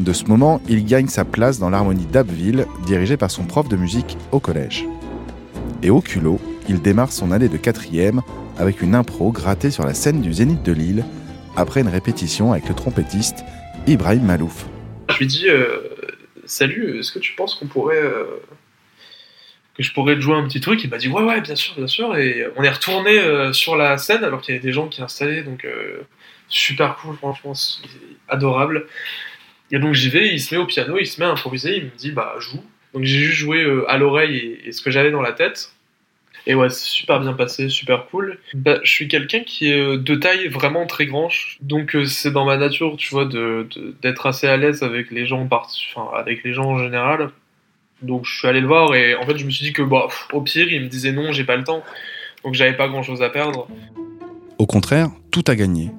De 0.00 0.12
ce 0.12 0.24
moment, 0.24 0.60
il 0.68 0.84
gagne 0.84 1.08
sa 1.08 1.24
place 1.24 1.58
dans 1.58 1.70
l'harmonie 1.70 2.06
d'Abbeville, 2.06 2.66
dirigée 2.84 3.16
par 3.16 3.30
son 3.30 3.44
prof 3.44 3.68
de 3.68 3.76
musique 3.76 4.18
au 4.32 4.40
collège. 4.40 4.84
Et 5.82 5.90
au 5.90 6.00
culot, 6.00 6.40
il 6.68 6.82
démarre 6.82 7.12
son 7.12 7.30
année 7.30 7.48
de 7.48 7.56
quatrième 7.56 8.22
avec 8.58 8.82
une 8.82 8.94
impro 8.94 9.30
grattée 9.30 9.70
sur 9.70 9.84
la 9.84 9.94
scène 9.94 10.20
du 10.20 10.32
Zénith 10.32 10.62
de 10.62 10.72
Lille, 10.72 11.04
après 11.56 11.80
une 11.80 11.88
répétition 11.88 12.52
avec 12.52 12.68
le 12.68 12.74
trompettiste 12.74 13.44
Ibrahim 13.86 14.24
Malouf. 14.24 14.66
Je 15.10 15.18
lui 15.18 15.26
dis 15.26 15.48
euh, 15.48 15.78
Salut, 16.44 16.98
est-ce 16.98 17.12
que 17.12 17.18
tu 17.18 17.34
penses 17.34 17.54
qu'on 17.54 17.66
pourrait 17.66 18.02
euh, 18.02 18.24
que 19.74 19.82
je 19.82 19.92
pourrais 19.92 20.16
te 20.16 20.20
jouer 20.20 20.34
un 20.34 20.44
petit 20.44 20.60
truc? 20.60 20.82
Il 20.82 20.90
m'a 20.90 20.98
dit 20.98 21.08
ouais 21.08 21.22
ouais 21.22 21.40
bien 21.40 21.54
sûr 21.54 21.74
bien 21.76 21.86
sûr 21.86 22.16
et 22.16 22.46
on 22.56 22.62
est 22.62 22.70
retourné 22.70 23.18
euh, 23.18 23.52
sur 23.52 23.76
la 23.76 23.98
scène 23.98 24.24
alors 24.24 24.40
qu'il 24.40 24.54
y 24.54 24.58
avait 24.58 24.66
des 24.66 24.72
gens 24.72 24.88
qui 24.88 25.02
installaient 25.02 25.42
donc 25.42 25.66
super 26.48 26.96
cool 26.96 27.16
franchement 27.16 27.52
adorable. 28.28 28.86
Et 29.70 29.78
donc 29.78 29.94
j'y 29.94 30.10
vais, 30.10 30.28
il 30.28 30.40
se 30.40 30.54
met 30.54 30.60
au 30.60 30.66
piano, 30.66 30.96
il 30.98 31.06
se 31.06 31.20
met 31.20 31.26
à 31.26 31.30
improviser, 31.30 31.76
il 31.76 31.84
me 31.84 31.96
dit 31.96 32.10
bah 32.10 32.34
joue. 32.38 32.62
Donc 32.94 33.04
j'ai 33.04 33.18
juste 33.18 33.38
joué 33.38 33.66
à 33.88 33.98
l'oreille 33.98 34.58
et, 34.64 34.72
ce 34.72 34.80
que 34.80 34.90
j'avais 34.90 35.10
dans 35.10 35.22
la 35.22 35.32
tête. 35.32 35.75
Et 36.46 36.54
ouais, 36.54 36.68
c'est 36.70 36.86
super 36.86 37.20
bien 37.20 37.32
passé, 37.32 37.68
super 37.68 38.06
cool. 38.06 38.38
Bah, 38.54 38.78
je 38.84 38.90
suis 38.90 39.08
quelqu'un 39.08 39.40
qui 39.40 39.70
est 39.70 39.98
de 39.98 40.14
taille 40.14 40.46
vraiment 40.48 40.86
très 40.86 41.06
grand, 41.06 41.28
donc 41.60 41.96
c'est 42.06 42.30
dans 42.30 42.44
ma 42.44 42.56
nature, 42.56 42.96
tu 42.96 43.10
vois, 43.10 43.24
d'être 43.24 44.22
de, 44.22 44.28
assez 44.28 44.46
à 44.46 44.56
l'aise 44.56 44.82
avec 44.82 45.10
les 45.10 45.26
gens, 45.26 45.46
enfin, 45.50 46.08
avec 46.16 46.44
les 46.44 46.52
gens 46.52 46.66
en 46.66 46.78
général. 46.78 47.30
Donc 48.02 48.26
je 48.26 48.38
suis 48.38 48.46
allé 48.46 48.60
le 48.60 48.66
voir 48.66 48.94
et 48.94 49.14
en 49.14 49.24
fait 49.24 49.38
je 49.38 49.46
me 49.46 49.50
suis 49.50 49.64
dit 49.64 49.72
que 49.72 49.82
bah, 49.82 50.08
au 50.32 50.42
pire 50.42 50.70
il 50.70 50.82
me 50.82 50.88
disait 50.88 51.12
non, 51.12 51.32
j'ai 51.32 51.44
pas 51.44 51.56
le 51.56 51.64
temps. 51.64 51.82
Donc 52.44 52.54
j'avais 52.54 52.76
pas 52.76 52.88
grand 52.88 53.02
chose 53.02 53.22
à 53.22 53.30
perdre. 53.30 53.66
Au 54.58 54.66
contraire, 54.66 55.08
tout 55.30 55.44
a 55.48 55.56
gagné. 55.56 55.90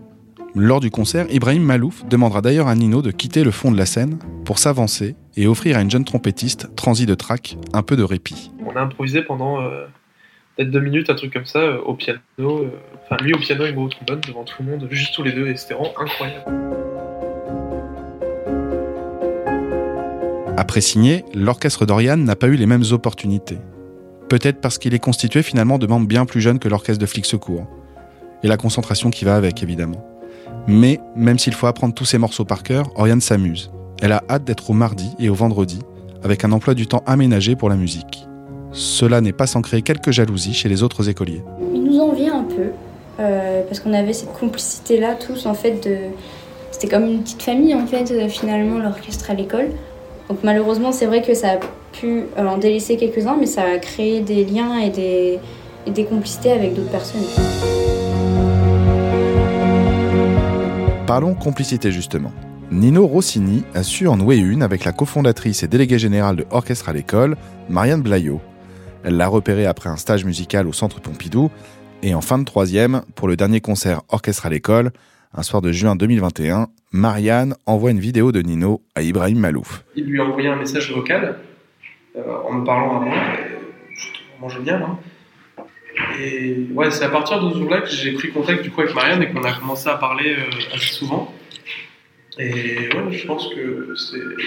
Lors 0.56 0.80
du 0.80 0.90
concert, 0.90 1.28
Ibrahim 1.30 1.64
Malouf 1.64 2.06
demandera 2.06 2.42
d'ailleurs 2.42 2.68
à 2.68 2.76
Nino 2.76 3.02
de 3.02 3.12
quitter 3.12 3.44
le 3.44 3.52
fond 3.52 3.72
de 3.72 3.78
la 3.78 3.86
scène 3.86 4.18
pour 4.46 4.58
s'avancer 4.58 5.16
et 5.36 5.46
offrir 5.46 5.78
à 5.78 5.82
une 5.82 5.92
jeune 5.92 6.06
trompettiste, 6.06 6.74
transi 6.76 7.06
de 7.06 7.14
track, 7.14 7.58
un 7.74 7.84
peu 7.84 7.96
de 7.96 8.04
répit. 8.04 8.52
On 8.66 8.76
a 8.76 8.82
improvisé 8.82 9.22
pendant 9.22 9.62
euh, 9.62 9.86
peut-être 10.58 10.72
deux 10.72 10.80
minutes, 10.80 11.10
un 11.10 11.16
truc 11.16 11.32
comme 11.32 11.46
ça, 11.46 11.60
euh, 11.60 11.80
au 11.86 11.94
piano. 11.94 12.20
Euh, 12.40 12.72
enfin, 13.06 13.24
lui 13.24 13.34
au 13.34 13.38
piano 13.38 13.66
et 13.66 13.72
moi 13.72 13.86
au 13.86 13.90
trombone 13.90 14.20
devant 14.28 14.44
tout 14.44 14.64
le 14.64 14.72
monde, 14.72 14.88
juste 14.90 15.14
tous 15.14 15.24
les 15.24 15.32
deux, 15.32 15.48
et 15.48 15.56
c'était 15.56 15.76
vraiment 15.76 15.94
incroyable. 16.00 16.44
Après 20.58 20.82
signer, 20.82 21.24
l'orchestre 21.36 21.86
d'Oriane 21.86 22.24
n'a 22.24 22.36
pas 22.36 22.48
eu 22.48 22.56
les 22.56 22.66
mêmes 22.66 22.84
opportunités. 22.92 23.60
Peut-être 24.28 24.60
parce 24.60 24.78
qu'il 24.78 24.94
est 24.94 25.00
constitué 25.00 25.44
finalement 25.44 25.78
de 25.78 25.88
membres 25.88 26.08
bien 26.08 26.26
plus 26.26 26.42
jeunes 26.42 26.60
que 26.60 26.68
l'orchestre 26.68 27.00
de 27.00 27.06
Flixecourt. 27.06 27.68
et 28.44 28.48
la 28.48 28.58
concentration 28.58 29.10
qui 29.10 29.26
va 29.26 29.36
avec, 29.36 29.64
évidemment. 29.64 30.06
Mais, 30.68 31.00
même 31.16 31.40
s'il 31.40 31.56
faut 31.56 31.66
apprendre 31.66 31.96
tous 31.96 32.06
ces 32.06 32.20
morceaux 32.20 32.46
par 32.46 32.62
cœur, 32.62 32.92
Oriane 32.96 33.22
s'amuse. 33.22 33.72
Elle 34.00 34.12
a 34.12 34.24
hâte 34.30 34.44
d'être 34.44 34.70
au 34.70 34.74
mardi 34.74 35.10
et 35.18 35.30
au 35.30 35.34
vendredi, 35.34 35.80
avec 36.24 36.46
un 36.46 36.52
emploi 36.52 36.76
du 36.76 36.86
temps 36.86 37.04
aménagé 37.08 37.56
pour 37.56 37.68
la 37.68 37.76
musique. 37.76 38.27
Cela 38.78 39.22
n'est 39.22 39.34
pas 39.34 39.48
sans 39.48 39.64
créer 39.64 39.82
quelques 39.82 40.12
jalousies 40.12 40.54
chez 40.54 40.70
les 40.70 40.84
autres 40.84 41.10
écoliers. 41.10 41.42
Il 41.74 41.84
nous 41.84 42.00
envie 42.00 42.28
un 42.28 42.44
peu, 42.44 42.70
euh, 43.20 43.64
parce 43.64 43.80
qu'on 43.80 43.92
avait 43.92 44.14
cette 44.14 44.34
complicité-là 44.34 45.16
tous, 45.16 45.48
en 45.48 45.56
fait, 45.56 45.84
de... 45.84 45.98
c'était 46.70 46.88
comme 46.88 47.06
une 47.06 47.24
petite 47.24 47.42
famille, 47.42 47.74
en 47.74 47.88
fait, 47.88 48.12
euh, 48.12 48.30
finalement, 48.30 48.78
l'orchestre 48.78 49.32
à 49.32 49.34
l'école. 49.34 49.70
Donc 50.30 50.40
malheureusement, 50.44 50.92
c'est 50.92 51.08
vrai 51.08 51.24
que 51.24 51.34
ça 51.34 51.54
a 51.54 51.58
pu 51.92 52.26
euh, 52.38 52.46
en 52.46 52.60
délaisser 52.60 52.98
quelques-uns, 52.98 53.36
mais 53.40 53.48
ça 53.48 53.64
a 53.64 53.78
créé 53.80 54.22
des 54.22 54.46
liens 54.46 54.78
et 54.78 54.92
des, 54.92 55.40
et 55.88 55.90
des 55.90 56.04
complicités 56.04 56.52
avec 56.52 56.76
d'autres 56.76 56.92
personnes. 56.92 57.22
Parlons 61.08 61.34
complicité 61.34 61.92
justement. 61.92 62.32
Nino 62.70 63.08
Rossini 63.08 63.64
a 63.74 63.82
su 63.82 64.08
en 64.08 64.18
nouer 64.18 64.38
une 64.38 64.62
avec 64.62 64.86
la 64.86 64.92
cofondatrice 64.92 65.64
et 65.64 65.68
déléguée 65.68 65.98
générale 65.98 66.36
de 66.36 66.46
Orchestre 66.52 66.90
à 66.90 66.94
l'école, 66.94 67.38
Marianne 67.70 68.02
Blaillot. 68.04 68.40
Elle 69.08 69.16
l'a 69.16 69.30
repérée 69.30 69.66
après 69.66 69.88
un 69.88 69.96
stage 69.96 70.26
musical 70.26 70.68
au 70.68 70.74
Centre 70.74 71.00
Pompidou 71.00 71.50
et 72.04 72.14
en 72.14 72.20
fin 72.20 72.38
de 72.40 72.44
troisième, 72.44 73.04
pour 73.16 73.30
le 73.30 73.38
dernier 73.38 73.62
concert 73.62 74.02
Orchestre 74.10 74.46
à 74.46 74.50
l'école, 74.50 74.92
un 75.34 75.44
soir 75.44 75.62
de 75.62 75.72
juin 75.72 75.96
2021, 75.96 76.68
Marianne 76.92 77.56
envoie 77.66 77.92
une 77.92 78.02
vidéo 78.02 78.34
de 78.34 78.42
Nino 78.42 78.82
à 78.96 79.04
Ibrahim 79.04 79.40
Malouf. 79.40 79.86
Il 79.96 80.08
lui 80.08 80.20
a 80.20 80.26
envoyé 80.26 80.50
un 80.50 80.58
message 80.58 80.92
vocal 80.92 81.40
euh, 82.18 82.22
en 82.50 82.56
me 82.56 82.66
parlant 82.66 83.00
à 83.00 83.06
moi. 83.06 83.14
Je 83.96 84.12
trouve 84.12 84.28
vraiment 84.34 84.50
génial. 84.50 84.82
hein. 84.82 85.00
Et 86.20 86.68
ouais, 86.74 86.92
c'est 86.92 87.06
à 87.06 87.10
partir 87.10 87.42
de 87.42 87.54
ce 87.54 87.60
jour-là 87.60 87.80
que 87.84 87.90
j'ai 87.90 88.12
pris 88.12 88.30
contact 88.34 88.62
du 88.62 88.72
coup 88.72 88.82
avec 88.82 88.94
Marianne 88.94 89.24
et 89.24 89.30
qu'on 89.32 89.42
a 89.44 89.54
commencé 89.54 89.88
à 89.88 89.96
parler 89.96 90.36
euh, 90.38 90.76
assez 90.76 90.94
souvent. 90.94 91.34
Et 92.38 92.90
ouais, 92.94 93.12
je 93.12 93.26
pense 93.26 93.48
que 93.56 93.94
c'est. 93.96 94.44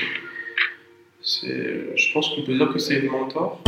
c'est 1.23 1.97
je 1.97 2.13
pense 2.13 2.29
qu'on 2.35 2.43
peut 2.43 2.53
dire 2.59 2.71
que 2.71 2.79
c'est 2.79 2.99
une 2.99 3.11
mentor. 3.11 3.63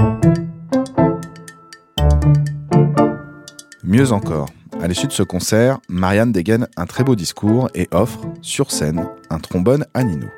Mieux 3.92 4.11
encore, 4.12 4.49
à 4.80 4.88
l'issue 4.88 5.06
de 5.06 5.12
ce 5.12 5.22
concert, 5.22 5.78
Marianne 5.87 6.32
dégaine 6.32 6.66
un 6.78 6.87
très 6.87 7.04
beau 7.04 7.14
discours 7.14 7.68
et 7.75 7.88
offre, 7.92 8.20
sur 8.40 8.70
scène, 8.70 9.06
un 9.28 9.38
trombone 9.38 9.84
à 9.92 10.02
Nino. 10.02 10.28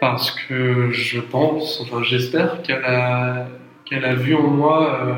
Parce 0.00 0.32
que 0.32 0.90
je 0.90 1.20
pense, 1.20 1.80
enfin 1.80 2.02
j'espère 2.02 2.62
qu'elle 2.62 2.84
a, 2.84 3.46
qu'elle 3.84 4.04
a 4.04 4.16
vu 4.16 4.34
en 4.34 4.48
moi 4.48 5.06
euh, 5.06 5.14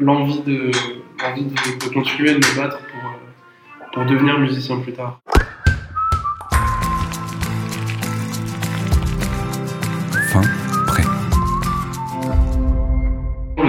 l'envie 0.00 0.42
de, 0.42 0.72
l'envie 1.22 1.44
de, 1.44 1.88
de 1.88 1.94
continuer 1.94 2.32
de 2.32 2.38
me 2.38 2.56
battre 2.60 2.78
pour, 2.78 3.10
euh, 3.10 3.84
pour 3.94 4.06
devenir 4.06 4.40
musicien 4.40 4.80
plus 4.80 4.92
tard. 4.92 5.20
Fin, 10.32 10.42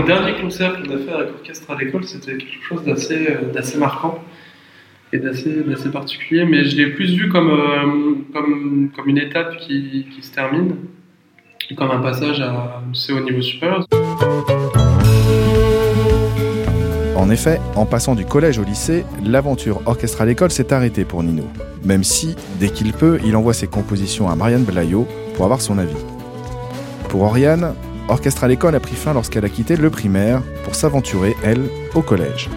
Le 0.01 0.07
dernier 0.07 0.41
concert 0.41 0.73
qu'on 0.73 0.95
a 0.95 0.97
fait 0.97 1.13
avec 1.13 1.29
l'orchestre 1.31 1.69
à 1.69 1.75
l'école, 1.75 2.03
c'était 2.05 2.35
quelque 2.35 2.63
chose 2.67 2.83
d'assez, 2.83 3.27
euh, 3.29 3.79
marquant 3.79 4.17
et 5.13 5.19
d'assez, 5.19 5.91
particulier, 5.93 6.43
mais 6.43 6.65
je 6.65 6.75
l'ai 6.75 6.87
plus 6.87 7.15
vu 7.15 7.29
comme, 7.29 7.51
euh, 7.51 8.95
une 9.05 9.17
étape 9.19 9.57
qui, 9.57 10.07
se 10.19 10.31
termine, 10.31 10.75
comme 11.77 11.91
un 11.91 11.99
passage 11.99 12.41
à, 12.41 12.81
c'est 12.93 13.13
au 13.13 13.19
niveau 13.19 13.43
supérieur. 13.43 13.85
En 17.15 17.29
effet, 17.29 17.59
en 17.75 17.85
passant 17.85 18.15
du 18.15 18.25
collège 18.25 18.57
au 18.57 18.63
lycée, 18.63 19.05
l'aventure 19.23 19.83
orchestre 19.85 20.21
à 20.21 20.25
l'école 20.25 20.49
s'est 20.49 20.73
arrêtée 20.73 21.05
pour 21.05 21.21
Nino. 21.21 21.43
Même 21.85 22.03
si, 22.03 22.35
dès 22.59 22.69
qu'il 22.69 22.93
peut, 22.93 23.19
il 23.23 23.35
envoie 23.35 23.53
ses 23.53 23.67
compositions 23.67 24.27
à 24.31 24.35
Marianne 24.35 24.63
Blaillot 24.63 25.07
pour 25.35 25.45
avoir 25.45 25.61
son 25.61 25.77
avis. 25.77 25.93
Pour 27.07 27.21
Oriane, 27.21 27.75
orchestre 28.11 28.43
à 28.43 28.47
l'école 28.47 28.75
a 28.75 28.79
pris 28.79 28.95
fin 28.95 29.13
lorsqu'elle 29.13 29.45
a 29.45 29.49
quitté 29.49 29.75
le 29.75 29.89
primaire 29.89 30.41
pour 30.63 30.75
s'aventurer, 30.75 31.35
elle, 31.43 31.63
au 31.95 32.01
collège. 32.01 32.49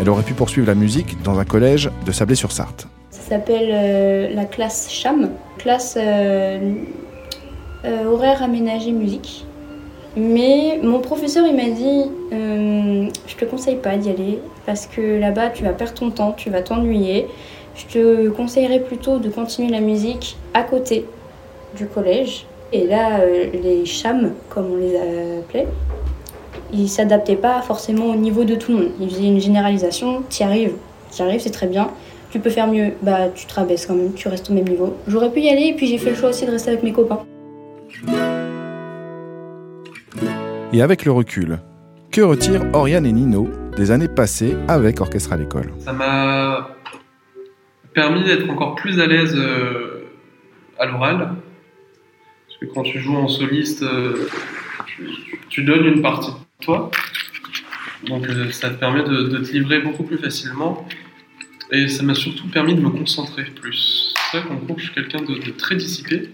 Elle 0.00 0.08
aurait 0.08 0.22
pu 0.22 0.34
poursuivre 0.34 0.66
la 0.66 0.74
musique 0.74 1.20
dans 1.22 1.38
un 1.38 1.44
collège 1.44 1.90
de 2.06 2.12
Sablé-sur-Sarthe. 2.12 2.86
Ça 3.10 3.20
s'appelle 3.30 3.70
euh, 3.72 4.34
la 4.34 4.44
classe 4.44 4.88
CHAM, 4.90 5.30
classe 5.58 5.96
euh, 6.00 6.74
euh, 7.84 8.04
horaire 8.06 8.42
aménagé 8.42 8.92
musique. 8.92 9.44
Mais 10.16 10.78
mon 10.82 11.00
professeur 11.00 11.44
il 11.44 11.56
m'a 11.56 11.70
dit 11.70 12.04
je 12.30 13.34
te 13.36 13.44
conseille 13.44 13.76
pas 13.76 13.96
d'y 13.96 14.10
aller 14.10 14.38
parce 14.64 14.86
que 14.86 15.18
là-bas 15.18 15.50
tu 15.50 15.64
vas 15.64 15.72
perdre 15.72 15.94
ton 15.94 16.10
temps, 16.10 16.32
tu 16.32 16.50
vas 16.50 16.62
t'ennuyer. 16.62 17.26
Je 17.74 17.86
te 17.86 18.28
conseillerais 18.28 18.78
plutôt 18.78 19.18
de 19.18 19.28
continuer 19.28 19.70
la 19.70 19.80
musique 19.80 20.36
à 20.52 20.62
côté 20.62 21.04
du 21.76 21.86
collège. 21.86 22.46
Et 22.74 22.88
là, 22.88 23.20
euh, 23.20 23.46
les 23.52 23.86
CHAM, 23.86 24.32
comme 24.48 24.72
on 24.72 24.76
les 24.76 24.96
appelait, 24.96 25.68
ils 26.72 26.88
s'adaptaient 26.88 27.36
pas 27.36 27.62
forcément 27.62 28.06
au 28.06 28.16
niveau 28.16 28.42
de 28.42 28.56
tout 28.56 28.72
le 28.72 28.78
monde. 28.78 28.90
Ils 29.00 29.08
faisaient 29.08 29.28
une 29.28 29.40
généralisation, 29.40 30.22
t'y 30.28 30.42
arrives, 30.42 30.72
t'y 31.08 31.22
arrives, 31.22 31.38
c'est 31.38 31.52
très 31.52 31.68
bien. 31.68 31.92
Tu 32.30 32.40
peux 32.40 32.50
faire 32.50 32.66
mieux, 32.66 32.94
bah 33.00 33.28
tu 33.32 33.46
te 33.46 33.54
rabaisses 33.54 33.86
quand 33.86 33.94
même, 33.94 34.12
tu 34.14 34.26
restes 34.26 34.50
au 34.50 34.54
même 34.54 34.66
niveau. 34.66 34.96
J'aurais 35.06 35.30
pu 35.30 35.42
y 35.42 35.50
aller 35.50 35.68
et 35.68 35.74
puis 35.74 35.86
j'ai 35.86 35.98
fait 35.98 36.10
le 36.10 36.16
choix 36.16 36.30
aussi 36.30 36.46
de 36.46 36.50
rester 36.50 36.70
avec 36.70 36.82
mes 36.82 36.92
copains. 36.92 37.20
Et 40.72 40.82
avec 40.82 41.04
le 41.04 41.12
recul, 41.12 41.60
que 42.10 42.22
retirent 42.22 42.64
Oriane 42.72 43.06
et 43.06 43.12
Nino 43.12 43.48
des 43.76 43.92
années 43.92 44.08
passées 44.08 44.56
avec 44.66 45.00
Orchestre 45.00 45.32
à 45.32 45.36
l'école? 45.36 45.72
Ça 45.78 45.92
m'a 45.92 46.70
permis 47.92 48.24
d'être 48.24 48.50
encore 48.50 48.74
plus 48.74 49.00
à 49.00 49.06
l'aise 49.06 49.36
euh, 49.36 50.08
à 50.80 50.86
l'oral. 50.86 51.28
Parce 52.54 52.70
que 52.70 52.74
quand 52.74 52.82
tu 52.82 53.00
joues 53.00 53.16
en 53.16 53.28
soliste, 53.28 53.82
euh, 53.82 54.28
tu, 55.48 55.62
donnes 55.62 55.86
une 55.86 56.02
partie 56.02 56.30
de 56.30 56.64
toi. 56.64 56.90
Donc 58.06 58.28
euh, 58.28 58.50
ça 58.50 58.70
te 58.70 58.78
permet 58.78 59.02
de, 59.02 59.38
te 59.38 59.52
livrer 59.52 59.80
beaucoup 59.80 60.04
plus 60.04 60.18
facilement. 60.18 60.86
Et 61.72 61.88
ça 61.88 62.02
m'a 62.02 62.14
surtout 62.14 62.46
permis 62.48 62.74
de 62.74 62.80
me 62.80 62.90
concentrer 62.90 63.44
plus. 63.44 64.14
C'est 64.30 64.38
vrai 64.38 64.48
qu'en 64.48 64.56
cours, 64.56 64.78
je 64.78 64.84
suis 64.84 64.94
quelqu'un 64.94 65.22
de, 65.22 65.50
très 65.50 65.74
dissipé. 65.76 66.28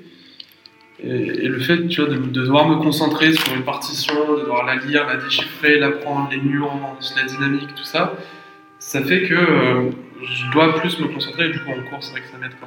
Et, 1.02 1.48
le 1.48 1.58
fait 1.60 1.78
de, 1.78 2.04
de 2.04 2.42
devoir 2.42 2.68
me 2.68 2.76
concentrer 2.76 3.32
sur 3.32 3.54
une 3.54 3.62
partition, 3.62 4.14
de 4.34 4.40
devoir 4.40 4.66
la 4.66 4.76
lire, 4.76 5.06
la 5.06 5.16
déchiffrer, 5.16 5.78
l'apprendre, 5.78 6.28
les 6.30 6.38
nuances, 6.38 7.14
la 7.16 7.24
dynamique, 7.24 7.74
tout 7.74 7.84
ça, 7.84 8.14
ça 8.78 9.02
fait 9.02 9.22
que 9.22 9.34
euh, 9.34 9.90
je 10.22 10.50
dois 10.52 10.74
plus 10.74 10.98
me 10.98 11.08
concentrer. 11.08 11.46
Et 11.46 11.52
du 11.52 11.60
coup, 11.60 11.70
en 11.70 11.88
cours, 11.88 12.02
c'est 12.02 12.10
vrai 12.12 12.20
que 12.20 12.28
ça 12.28 12.36
m'aide 12.38 12.52
quand. 12.60 12.66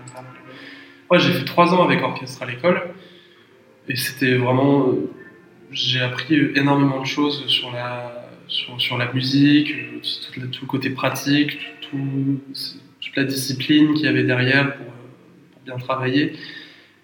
Moi, 1.12 1.19
j'ai 1.19 1.33
fait 1.33 1.45
trois 1.45 1.74
ans 1.74 1.83
avec 1.83 2.01
orchestre 2.01 2.41
à 2.41 2.45
l'école. 2.45 2.81
Et 3.89 3.95
c'était 3.95 4.35
vraiment. 4.35 4.89
euh, 4.89 5.09
J'ai 5.71 5.99
appris 6.01 6.35
énormément 6.55 7.01
de 7.01 7.05
choses 7.05 7.45
sur 7.47 7.71
la, 7.71 8.29
sur, 8.47 8.97
la 8.97 9.11
musique, 9.13 9.71
euh, 9.71 9.99
tout 10.33 10.61
le, 10.61 10.67
côté 10.67 10.89
pratique, 10.91 11.57
tout, 11.81 11.97
tout- 12.53 12.77
toute 13.01 13.15
la 13.17 13.23
discipline 13.25 13.93
qu'il 13.93 14.05
y 14.05 14.07
avait 14.07 14.23
derrière 14.23 14.77
pour, 14.77 14.85
euh, 14.87 15.65
bien 15.65 15.77
travailler. 15.77 16.33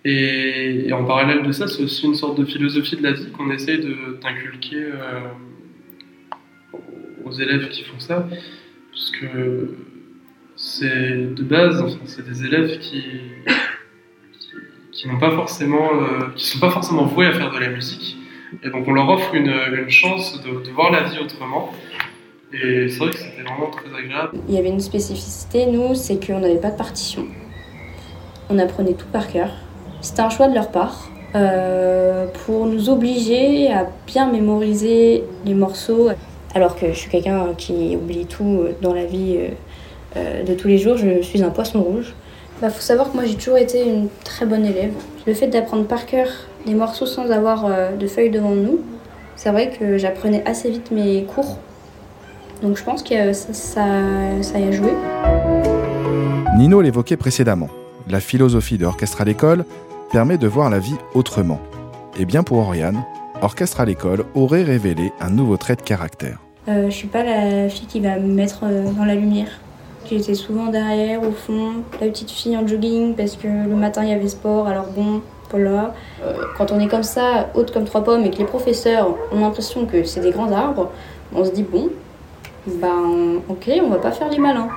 Et, 0.06 0.92
en 0.94 1.04
parallèle 1.04 1.44
de 1.44 1.52
ça, 1.52 1.68
c'est 1.68 1.84
aussi 1.84 2.06
une 2.06 2.16
sorte 2.16 2.40
de 2.40 2.46
philosophie 2.46 2.96
de 2.96 3.04
la 3.04 3.12
vie 3.12 3.30
qu'on 3.32 3.52
essaye 3.52 3.80
d'inculquer 4.22 4.86
aux 7.26 7.32
élèves 7.32 7.68
qui 7.70 7.84
font 7.84 8.00
ça, 8.00 8.28
parce 8.92 9.12
que 9.12 9.76
c'est 10.56 11.34
de 11.36 11.44
base, 11.44 11.98
c'est 12.06 12.26
des 12.26 12.46
élèves 12.46 12.80
qui 12.80 13.04
qui, 15.00 15.08
n'ont 15.08 15.18
pas 15.18 15.32
forcément, 15.32 15.90
euh, 15.94 16.28
qui 16.36 16.46
sont 16.46 16.60
pas 16.60 16.72
forcément 16.72 17.06
voués 17.06 17.28
à 17.28 17.32
faire 17.32 17.52
de 17.52 17.58
la 17.58 17.70
musique, 17.70 18.18
et 18.64 18.70
donc 18.70 18.88
on 18.88 18.94
leur 18.94 19.10
offre 19.10 19.34
une, 19.34 19.90
chance 19.90 20.42
de, 20.44 20.72
voir 20.72 20.92
la 20.92 21.04
vie 21.04 21.20
autrement. 21.20 21.72
Et 22.52 22.90
c'est 22.90 22.98
vrai 22.98 23.12
que 23.12 23.18
c'était 23.18 23.44
vraiment 23.44 23.70
très 23.70 23.88
agréable. 23.96 24.40
Il 24.48 24.56
y 24.56 24.58
avait 24.58 24.70
une 24.70 24.80
spécificité, 24.80 25.68
nous, 25.68 25.94
c'est 25.94 26.26
qu'on 26.26 26.40
n'avait 26.40 26.58
pas 26.58 26.72
de 26.72 26.78
partition. 26.78 27.26
On 28.50 28.58
apprenait 28.58 28.94
tout 28.94 29.06
par 29.12 29.32
cœur. 29.32 29.50
C'était 30.02 30.22
un 30.22 30.32
choix 30.32 30.48
de 30.48 30.56
leur 30.56 30.72
part 30.72 31.10
euh, 31.36 32.26
pour 32.46 32.66
nous 32.66 32.90
obliger 32.90 33.72
à 33.72 33.88
bien 34.08 34.32
mémoriser 34.32 35.24
les 35.46 35.54
morceaux. 35.54 36.10
Alors 36.56 36.76
que 36.76 36.88
je 36.88 36.98
suis 36.98 37.12
quelqu'un 37.12 37.54
qui 37.56 37.96
oublie 37.96 38.26
tout 38.26 38.66
dans 38.82 38.96
la 38.96 39.06
vie 39.06 39.38
euh, 40.18 40.44
de 40.44 40.56
tous 40.56 40.68
les 40.68 40.80
jours, 40.80 40.98
je 40.98 41.22
suis 41.22 41.44
un 41.44 41.52
poisson 41.52 41.84
rouge. 41.84 42.16
Il 42.60 42.64
bah, 42.64 42.72
faut 42.72 42.82
savoir 42.82 43.10
que 43.10 43.16
moi 43.16 43.24
j'ai 43.24 43.36
toujours 43.36 43.58
été 43.58 43.88
une 43.88 44.10
très 44.26 44.46
bonne 44.46 44.66
élève. 44.66 44.92
Le 45.26 45.34
fait 45.34 45.48
d'apprendre 45.48 45.86
par 45.86 46.06
cœur 46.06 46.28
des 46.66 46.74
morceaux 46.74 47.06
sans 47.06 47.32
avoir 47.32 47.66
euh, 47.66 47.96
de 47.96 48.06
feuilles 48.06 48.32
devant 48.32 48.52
nous, 48.52 48.82
c'est 49.38 49.50
vrai 49.50 49.70
que 49.70 49.98
j'apprenais 49.98 50.44
assez 50.46 50.70
vite 50.70 50.92
mes 50.92 51.24
cours. 51.24 51.58
Donc 52.62 52.76
je 52.76 52.84
pense 52.84 53.02
que 53.02 53.32
ça, 53.32 53.54
ça, 53.54 53.86
ça 54.42 54.60
y 54.60 54.68
a 54.68 54.72
joué. 54.74 54.92
Nino 56.58 56.82
l'évoquait 56.82 57.16
précédemment. 57.16 57.70
La 58.10 58.20
philosophie 58.20 58.78
de 58.78 58.86
Orchestre 58.86 59.22
à 59.22 59.24
l'école 59.24 59.64
permet 60.12 60.38
de 60.38 60.48
voir 60.48 60.70
la 60.70 60.80
vie 60.80 60.98
autrement. 61.14 61.62
Et 62.20 62.26
bien 62.26 62.44
pour 62.44 62.58
Oriane, 62.58 63.06
Orchestre 63.42 63.80
à 63.80 63.86
l'école 63.86 64.26
aurait 64.36 64.64
révélé 64.64 65.14
un 65.22 65.30
nouveau 65.30 65.56
trait 65.56 65.78
de 65.78 65.82
caractère. 65.82 66.40
Euh, 66.68 66.90
je 66.90 66.94
suis 66.94 67.08
pas 67.08 67.24
la 67.24 67.70
fille 67.70 67.88
qui 67.88 68.02
va 68.02 68.20
me 68.20 68.34
mettre 68.34 68.66
euh, 68.66 68.92
dans 68.92 69.06
la 69.06 69.16
lumière. 69.16 69.48
J'étais 70.06 70.34
souvent 70.34 70.68
derrière, 70.68 71.22
au 71.22 71.32
fond, 71.32 71.84
la 72.02 72.08
petite 72.08 72.32
fille 72.32 72.58
en 72.58 72.66
jogging 72.66 73.16
parce 73.16 73.36
que 73.36 73.48
le 73.48 73.76
matin 73.76 74.04
il 74.04 74.10
y 74.10 74.14
avait 74.14 74.28
sport, 74.28 74.68
alors 74.68 74.88
bon, 74.88 75.22
voilà. 75.52 75.94
Euh, 76.24 76.34
quand 76.58 76.72
on 76.72 76.80
est 76.80 76.88
comme 76.88 77.04
ça, 77.04 77.50
haute 77.54 77.72
comme 77.72 77.86
trois 77.86 78.04
pommes, 78.04 78.24
et 78.24 78.32
que 78.32 78.38
les 78.38 78.46
professeurs 78.46 79.16
ont 79.32 79.40
l'impression 79.40 79.86
que 79.86 80.04
c'est 80.04 80.22
des 80.22 80.32
grands 80.32 80.52
arbres, 80.52 80.90
on 81.34 81.44
se 81.46 81.52
dit 81.52 81.64
bon, 81.64 81.90
ben 82.66 83.42
ok, 83.50 83.70
on 83.84 83.90
va 83.90 83.98
pas 83.98 84.12
faire 84.12 84.30
les 84.30 84.40
malins. 84.40 84.70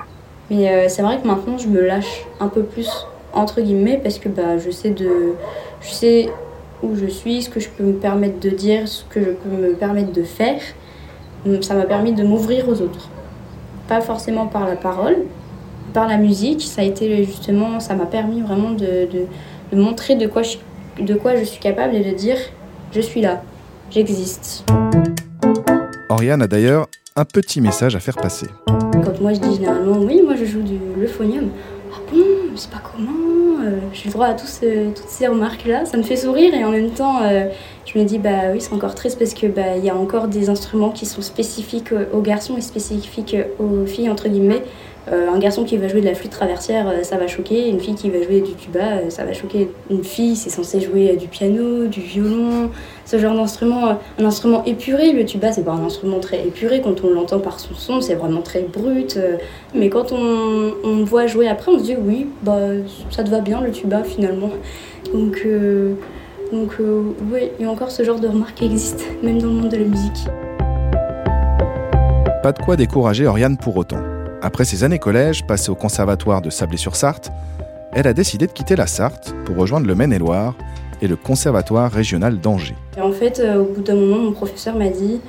Mais 0.51 0.69
euh, 0.69 0.89
c'est 0.89 1.03
vrai 1.03 1.19
que 1.21 1.27
maintenant 1.27 1.57
je 1.57 1.69
me 1.69 1.81
lâche 1.81 2.27
un 2.41 2.49
peu 2.49 2.63
plus 2.63 2.91
entre 3.33 3.61
guillemets 3.61 3.99
parce 4.03 4.19
que 4.19 4.29
bah, 4.29 4.59
je 4.59 4.71
sais 4.71 4.91
de, 4.91 5.35
je 5.81 5.91
sais 5.91 6.29
où 6.83 6.95
je 6.97 7.07
suis, 7.07 7.43
ce 7.43 7.49
que 7.49 7.61
je 7.61 7.69
peux 7.69 7.85
me 7.85 7.95
permettre 7.95 8.41
de 8.41 8.51
dire, 8.51 8.89
ce 8.89 9.05
que 9.05 9.21
je 9.21 9.31
peux 9.31 9.49
me 9.49 9.73
permettre 9.75 10.13
de 10.13 10.23
faire. 10.23 10.61
Ça 11.61 11.75
m'a 11.75 11.85
permis 11.85 12.13
de 12.13 12.23
m'ouvrir 12.23 12.69
aux 12.69 12.81
autres. 12.81 13.09
Pas 13.93 14.01
forcément 14.01 14.47
par 14.47 14.65
la 14.67 14.75
parole, 14.75 15.19
par 15.93 16.09
la 16.09 16.17
musique. 16.17 16.63
Ça 16.63 16.81
a 16.81 16.85
été 16.85 17.25
justement, 17.25 17.79
ça 17.79 17.95
m'a 17.95 18.07
permis 18.07 18.41
vraiment 18.41 18.71
de, 18.71 19.07
de, 19.13 19.27
de 19.71 19.77
montrer 19.79 20.15
de 20.17 20.27
quoi, 20.27 20.41
je, 20.41 20.57
de 20.99 21.13
quoi 21.13 21.37
je 21.37 21.45
suis 21.45 21.61
capable 21.61 21.95
et 21.95 22.03
de 22.03 22.17
dire 22.17 22.39
je 22.95 23.03
suis 23.03 23.21
là, 23.21 23.43
j'existe. 23.91 24.65
Oriane 26.09 26.41
a 26.41 26.47
d'ailleurs 26.47 26.87
un 27.17 27.27
petit 27.27 27.61
message 27.61 27.95
à 27.95 28.01
faire 28.01 28.17
passer. 28.17 28.47
Quand 28.67 29.21
moi 29.21 29.35
je 29.35 29.41
dis 29.41 29.57
généralement 29.57 29.99
oui, 29.99 30.23
moi 30.25 30.37
je 30.37 30.47
joue 30.47 30.63
du 30.63 30.79
l'euphonium. 30.99 31.51
Je 32.55 32.61
sais 32.61 32.69
pas 32.69 32.83
comment, 32.83 33.63
euh, 33.65 33.79
j'ai 33.93 34.07
le 34.09 34.13
droit 34.13 34.27
à 34.27 34.37
ce- 34.39 34.89
toutes 34.91 35.09
ces 35.09 35.27
remarques-là. 35.27 35.85
Ça 35.87 35.97
me 35.97 36.03
fait 36.03 36.17
sourire 36.17 36.53
et 36.55 36.65
en 36.65 36.71
même 36.71 36.91
temps, 36.91 37.23
euh, 37.23 37.47
je 37.87 37.99
me 37.99 38.05
dis 38.05 38.19
bah 38.19 38.51
oui, 38.53 38.61
c'est 38.61 38.73
encore 38.75 38.95
triste 38.95 39.19
parce 39.19 39.33
que 39.35 39.47
bah 39.47 39.77
y 39.83 39.89
a 39.89 39.97
encore 39.97 40.29
des 40.29 40.51
instruments 40.51 40.91
qui 40.91 41.07
sont 41.07 41.23
spécifiques 41.23 41.93
euh, 41.93 42.05
aux 42.13 42.21
garçons 42.21 42.57
et 42.57 42.61
spécifiques 42.61 43.35
euh, 43.35 43.45
aux 43.83 43.87
filles 43.87 44.11
entre 44.11 44.29
guillemets. 44.29 44.63
Euh, 45.11 45.29
un 45.29 45.39
garçon 45.39 45.65
qui 45.65 45.77
va 45.79 45.89
jouer 45.89 46.01
de 46.01 46.07
la 46.07 46.15
flûte 46.15 46.31
traversière, 46.31 46.89
euh, 46.89 47.03
ça 47.03 47.17
va 47.17 47.27
choquer. 47.27 47.69
Une 47.69 47.81
fille 47.81 47.95
qui 47.95 48.09
va 48.09 48.23
jouer 48.23 48.41
du 48.41 48.53
tuba, 48.53 48.99
euh, 48.99 49.11
ça 49.11 49.25
va 49.25 49.33
choquer. 49.33 49.69
Une 49.91 50.05
fille, 50.05 50.37
c'est 50.37 50.51
censé 50.51 50.81
jouer 50.81 51.17
du 51.17 51.27
piano, 51.27 51.87
du 51.87 52.01
violon, 52.01 52.71
ce 53.05 53.19
genre 53.19 53.35
d'instrument. 53.35 53.99
Un 54.19 54.25
instrument 54.25 54.65
épuré. 54.65 55.13
Le 55.13 55.25
tuba, 55.25 55.51
c'est 55.51 55.65
pas 55.65 55.73
un 55.73 55.85
instrument 55.85 56.21
très 56.21 56.47
épuré. 56.47 56.81
Quand 56.83 57.03
on 57.03 57.11
l'entend 57.11 57.41
par 57.41 57.59
son 57.59 57.75
son, 57.75 58.01
c'est 58.01 58.15
vraiment 58.15 58.43
très 58.43 58.61
brut. 58.61 59.19
mais 59.75 59.89
quand 59.89 60.13
on, 60.13 61.05
voit 61.05 61.27
jouer 61.27 61.49
après, 61.49 61.73
on 61.73 61.79
se 61.79 61.85
dit 61.85 61.97
oui, 61.99 62.29
bah, 62.43 62.59
ça 63.11 63.25
te 63.25 63.31
va 63.31 63.41
bien 63.41 63.61
le 63.61 63.73
tuba 63.73 64.05
finalement. 64.05 64.51
Donc, 65.13 65.45
oui, 66.53 67.51
il 67.59 67.65
y 67.65 67.69
a 67.69 67.71
encore 67.71 67.91
ce 67.91 68.05
genre 68.05 68.21
de 68.21 68.29
remarques 68.29 68.55
qui 68.55 68.67
existent, 68.67 69.05
même 69.23 69.41
dans 69.41 69.49
le 69.49 69.55
monde 69.55 69.69
de 69.69 69.77
la 69.77 69.85
musique. 69.85 70.27
Pas 72.43 72.53
de 72.53 72.59
quoi 72.63 72.77
décourager 72.77 73.27
Oriane 73.27 73.57
pour 73.57 73.77
autant. 73.77 74.12
Après 74.45 74.65
ses 74.65 74.83
années 74.83 74.99
collège 74.99 75.47
passées 75.47 75.71
au 75.71 75.77
conservatoire 75.77 76.43
de 76.43 76.51
Sablé-sur-Sarthe, 76.51 77.31
elle 77.93 78.09
a 78.09 78.13
décidé 78.13 78.49
de 78.49 78.53
quitter 78.53 78.75
la 78.75 78.89
Sarthe 78.89 79.33
pour 79.45 79.55
rejoindre 79.57 79.87
le 79.87 79.95
Maine-et-Loire 79.95 80.57
et 81.01 81.07
le 81.07 81.15
conservatoire 81.15 81.93
régional 81.93 82.41
d'Angers. 82.41 82.75
En 83.01 83.13
fait, 83.13 83.39
euh, 83.39 83.61
au 83.61 83.67
bout 83.67 83.83
d'un 83.83 83.95
moment, 83.95 84.19
mon 84.19 84.33
professeur 84.33 84.75
m'a 84.75 84.89
dit 84.89 85.21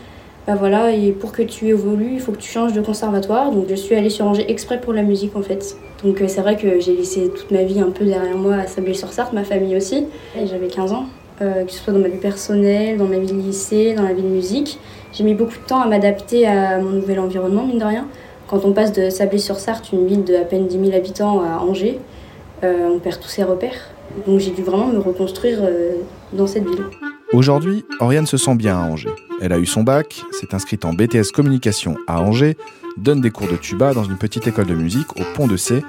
bah 0.47 0.55
voilà, 0.55 0.91
et 0.91 1.11
pour 1.11 1.31
que 1.31 1.43
tu 1.43 1.67
évolues, 1.67 2.13
il 2.13 2.21
faut 2.21 2.31
que 2.31 2.39
tu 2.39 2.49
changes 2.49 2.73
de 2.73 2.81
conservatoire. 2.81 3.51
Donc 3.51 3.65
je 3.69 3.75
suis 3.75 3.93
allée 3.93 4.09
sur 4.09 4.25
Angers 4.25 4.49
exprès 4.49 4.81
pour 4.81 4.93
la 4.93 5.03
musique 5.03 5.35
en 5.35 5.43
fait. 5.43 5.77
Donc 6.03 6.19
euh, 6.19 6.27
c'est 6.27 6.41
vrai 6.41 6.57
que 6.57 6.79
j'ai 6.79 6.95
laissé 6.95 7.29
toute 7.29 7.51
ma 7.51 7.61
vie 7.61 7.81
un 7.81 7.91
peu 7.91 8.05
derrière 8.05 8.35
moi 8.35 8.55
à 8.55 8.65
Sablé-sur-Sarthe, 8.65 9.31
ma 9.33 9.43
famille 9.43 9.77
aussi. 9.77 10.07
Et 10.35 10.47
j'avais 10.47 10.69
15 10.69 10.91
ans, 10.91 11.05
euh, 11.43 11.65
que 11.65 11.71
ce 11.71 11.77
soit 11.77 11.93
dans 11.93 11.99
ma 11.99 12.07
vie 12.07 12.17
personnelle, 12.17 12.97
dans 12.97 13.05
ma 13.05 13.19
vie 13.19 13.27
de 13.27 13.37
lycée, 13.37 13.93
dans 13.93 14.03
la 14.03 14.13
vie 14.13 14.23
de 14.23 14.27
musique. 14.27 14.79
J'ai 15.11 15.23
mis 15.23 15.35
beaucoup 15.35 15.53
de 15.53 15.67
temps 15.67 15.81
à 15.81 15.87
m'adapter 15.87 16.47
à 16.47 16.79
mon 16.79 16.89
nouvel 16.89 17.19
environnement, 17.19 17.63
mine 17.63 17.77
de 17.77 17.85
rien. 17.85 18.07
Quand 18.47 18.65
on 18.65 18.73
passe 18.73 18.91
de 18.91 19.09
Sablé-sur-Sarthe, 19.09 19.91
une 19.93 20.05
ville 20.05 20.23
de 20.23 20.35
à 20.35 20.43
peine 20.43 20.67
10 20.67 20.79
000 20.79 20.95
habitants, 20.95 21.41
à 21.41 21.59
Angers, 21.59 21.99
euh, 22.63 22.89
on 22.93 22.99
perd 22.99 23.19
tous 23.19 23.29
ses 23.29 23.43
repères. 23.43 23.89
Donc 24.27 24.39
j'ai 24.39 24.51
dû 24.51 24.61
vraiment 24.61 24.87
me 24.87 24.99
reconstruire 24.99 25.59
euh, 25.61 25.95
dans 26.33 26.47
cette 26.47 26.65
ville. 26.65 26.83
Aujourd'hui, 27.31 27.83
Oriane 27.99 28.27
se 28.27 28.37
sent 28.37 28.55
bien 28.55 28.77
à 28.77 28.83
Angers. 28.83 29.13
Elle 29.41 29.53
a 29.53 29.57
eu 29.57 29.65
son 29.65 29.83
bac, 29.83 30.21
s'est 30.31 30.53
inscrite 30.53 30.85
en 30.85 30.93
BTS 30.93 31.31
communication 31.33 31.97
à 32.07 32.21
Angers, 32.21 32.57
donne 32.97 33.21
des 33.21 33.31
cours 33.31 33.47
de 33.47 33.55
tuba 33.55 33.93
dans 33.93 34.03
une 34.03 34.17
petite 34.17 34.45
école 34.47 34.67
de 34.67 34.75
musique 34.75 35.19
au 35.19 35.23
Pont 35.35 35.47
de 35.47 35.57
C 35.57 35.83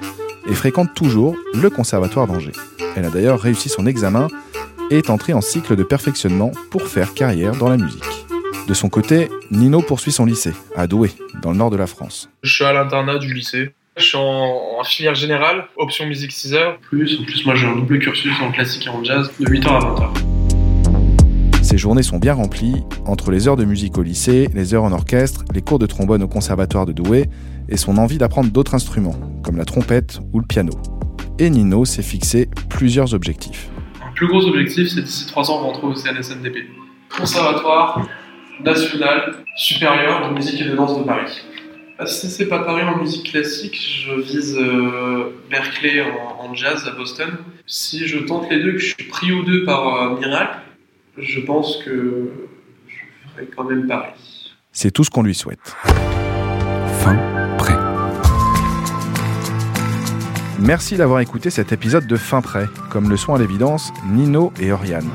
et 0.49 0.53
fréquente 0.53 0.93
toujours 0.95 1.35
le 1.53 1.69
conservatoire 1.69 2.27
d'Angers. 2.27 2.53
Elle 2.95 3.05
a 3.05 3.09
d'ailleurs 3.09 3.39
réussi 3.39 3.69
son 3.69 3.85
examen 3.85 4.27
et 4.89 4.97
est 4.97 5.09
entrée 5.09 5.33
en 5.33 5.41
cycle 5.41 5.75
de 5.75 5.83
perfectionnement 5.83 6.51
pour 6.71 6.83
faire 6.83 7.13
carrière 7.13 7.55
dans 7.55 7.69
la 7.69 7.77
musique. 7.77 8.25
De 8.67 8.73
son 8.73 8.89
côté, 8.89 9.29
Nino 9.51 9.81
poursuit 9.81 10.11
son 10.11 10.25
lycée, 10.25 10.53
à 10.75 10.87
Douai, 10.87 11.11
dans 11.41 11.51
le 11.51 11.57
nord 11.57 11.69
de 11.69 11.77
la 11.77 11.87
France. 11.87 12.29
Je 12.43 12.53
suis 12.53 12.63
à 12.63 12.73
l'internat 12.73 13.17
du 13.17 13.33
lycée. 13.33 13.73
Je 13.97 14.03
suis 14.03 14.17
en, 14.17 14.77
en 14.79 14.83
filière 14.83 15.15
générale, 15.15 15.67
option 15.77 16.05
musique 16.05 16.31
6 16.31 16.53
heures. 16.53 16.79
Plus, 16.79 17.19
en 17.19 17.23
plus, 17.23 17.45
moi 17.45 17.55
j'ai 17.55 17.65
un 17.65 17.75
double 17.75 17.99
cursus 17.99 18.33
en 18.41 18.51
classique 18.51 18.85
et 18.87 18.89
en 18.89 19.03
jazz 19.03 19.31
de 19.39 19.45
8h 19.45 19.67
à 19.67 19.79
20h. 19.79 20.35
Ses 21.65 21.77
journées 21.79 22.03
sont 22.03 22.19
bien 22.19 22.33
remplies, 22.33 22.83
entre 23.05 23.31
les 23.31 23.47
heures 23.47 23.55
de 23.55 23.65
musique 23.65 23.97
au 23.97 24.03
lycée, 24.03 24.49
les 24.53 24.73
heures 24.73 24.83
en 24.83 24.91
orchestre, 24.91 25.45
les 25.53 25.61
cours 25.61 25.79
de 25.79 25.87
trombone 25.87 26.21
au 26.21 26.27
conservatoire 26.27 26.85
de 26.85 26.91
Douai 26.91 27.29
et 27.69 27.77
son 27.77 27.97
envie 27.97 28.17
d'apprendre 28.17 28.51
d'autres 28.51 28.75
instruments, 28.75 29.15
comme 29.43 29.57
la 29.57 29.65
trompette 29.65 30.19
ou 30.31 30.39
le 30.39 30.45
piano. 30.45 30.73
Et 31.39 31.49
Nino 31.49 31.83
s'est 31.83 32.03
fixé 32.03 32.49
plusieurs 32.69 33.13
objectifs. 33.13 33.69
Un 34.07 34.11
plus 34.13 34.27
gros 34.27 34.45
objectif, 34.45 34.89
c'est 34.89 35.01
d'ici 35.01 35.25
3 35.25 35.49
ans 35.51 35.57
rentrer 35.57 35.87
au 35.87 35.95
CNSNDP. 35.95 36.67
Conservatoire 37.17 38.07
national 38.63 39.33
supérieur 39.55 40.27
de 40.29 40.33
musique 40.33 40.61
et 40.61 40.65
de 40.65 40.75
danse 40.75 40.97
de 40.97 41.03
Paris. 41.03 41.41
Ah, 41.97 42.05
Si 42.05 42.29
c'est 42.29 42.47
pas 42.47 42.59
Paris 42.59 42.83
en 42.83 42.97
musique 42.97 43.31
classique, 43.31 43.77
je 44.05 44.19
vise 44.19 44.57
euh, 44.59 45.31
Berkeley 45.49 46.01
en, 46.01 46.45
en 46.45 46.53
jazz 46.53 46.85
à 46.87 46.91
Boston. 46.91 47.29
Si 47.67 48.07
je 48.07 48.19
tente 48.19 48.49
les 48.49 48.61
deux, 48.61 48.73
que 48.73 48.79
je 48.79 48.93
suis 48.93 49.03
pris 49.05 49.31
aux 49.31 49.43
deux 49.43 49.63
par 49.63 49.95
euh, 49.95 50.17
miracle, 50.19 50.57
je 51.17 51.39
pense 51.39 51.77
que 51.85 52.29
je 52.87 52.95
ferai 53.33 53.47
quand 53.55 53.63
même 53.63 53.87
Paris. 53.87 54.53
C'est 54.73 54.91
tout 54.91 55.05
ce 55.05 55.09
qu'on 55.09 55.23
lui 55.23 55.35
souhaite. 55.35 55.59
Fin 56.99 57.17
prêt. 57.57 57.73
Merci 60.59 60.97
d'avoir 60.97 61.19
écouté 61.21 61.49
cet 61.49 61.71
épisode 61.71 62.07
de 62.07 62.15
Fin 62.17 62.41
Prêt, 62.41 62.65
comme 62.89 63.09
le 63.09 63.17
sont 63.17 63.33
à 63.35 63.37
l'évidence 63.39 63.91
Nino 64.07 64.51
et 64.59 64.71
Oriane. 64.71 65.09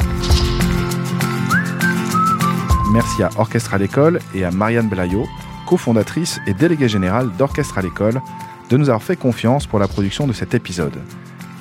Merci 2.92 3.22
à 3.22 3.30
Orchestre 3.36 3.74
à 3.74 3.78
l'école 3.78 4.18
et 4.34 4.44
à 4.44 4.50
Marianne 4.50 4.88
Blayot, 4.88 5.24
cofondatrice 5.68 6.40
et 6.48 6.54
déléguée 6.54 6.88
générale 6.88 7.30
d'Orchestre 7.38 7.78
à 7.78 7.82
l'école, 7.82 8.20
de 8.68 8.76
nous 8.76 8.88
avoir 8.88 9.02
fait 9.02 9.14
confiance 9.14 9.66
pour 9.68 9.78
la 9.78 9.86
production 9.86 10.26
de 10.26 10.32
cet 10.32 10.54
épisode. 10.54 10.98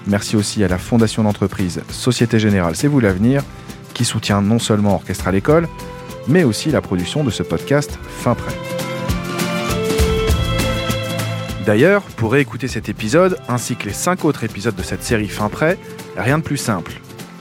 Merci 0.07 0.35
aussi 0.35 0.63
à 0.63 0.67
la 0.67 0.79
fondation 0.79 1.23
d'entreprise 1.23 1.81
Société 1.91 2.39
Générale 2.39 2.75
C'est 2.75 2.87
vous 2.87 2.99
l'avenir, 2.99 3.43
qui 3.93 4.05
soutient 4.05 4.41
non 4.41 4.57
seulement 4.57 4.95
Orchestre 4.95 5.27
à 5.27 5.31
l'école, 5.31 5.67
mais 6.27 6.43
aussi 6.43 6.71
la 6.71 6.81
production 6.81 7.23
de 7.23 7.29
ce 7.29 7.43
podcast 7.43 7.99
Fin 8.07 8.33
Prêt. 8.33 8.55
D'ailleurs, 11.63 12.01
pour 12.01 12.31
réécouter 12.31 12.67
cet 12.67 12.89
épisode, 12.89 13.37
ainsi 13.47 13.75
que 13.75 13.85
les 13.85 13.93
5 13.93 14.25
autres 14.25 14.45
épisodes 14.45 14.75
de 14.75 14.81
cette 14.81 15.03
série 15.03 15.27
Fin 15.27 15.49
Prêt, 15.49 15.77
rien 16.17 16.39
de 16.39 16.43
plus 16.43 16.57
simple. 16.57 16.93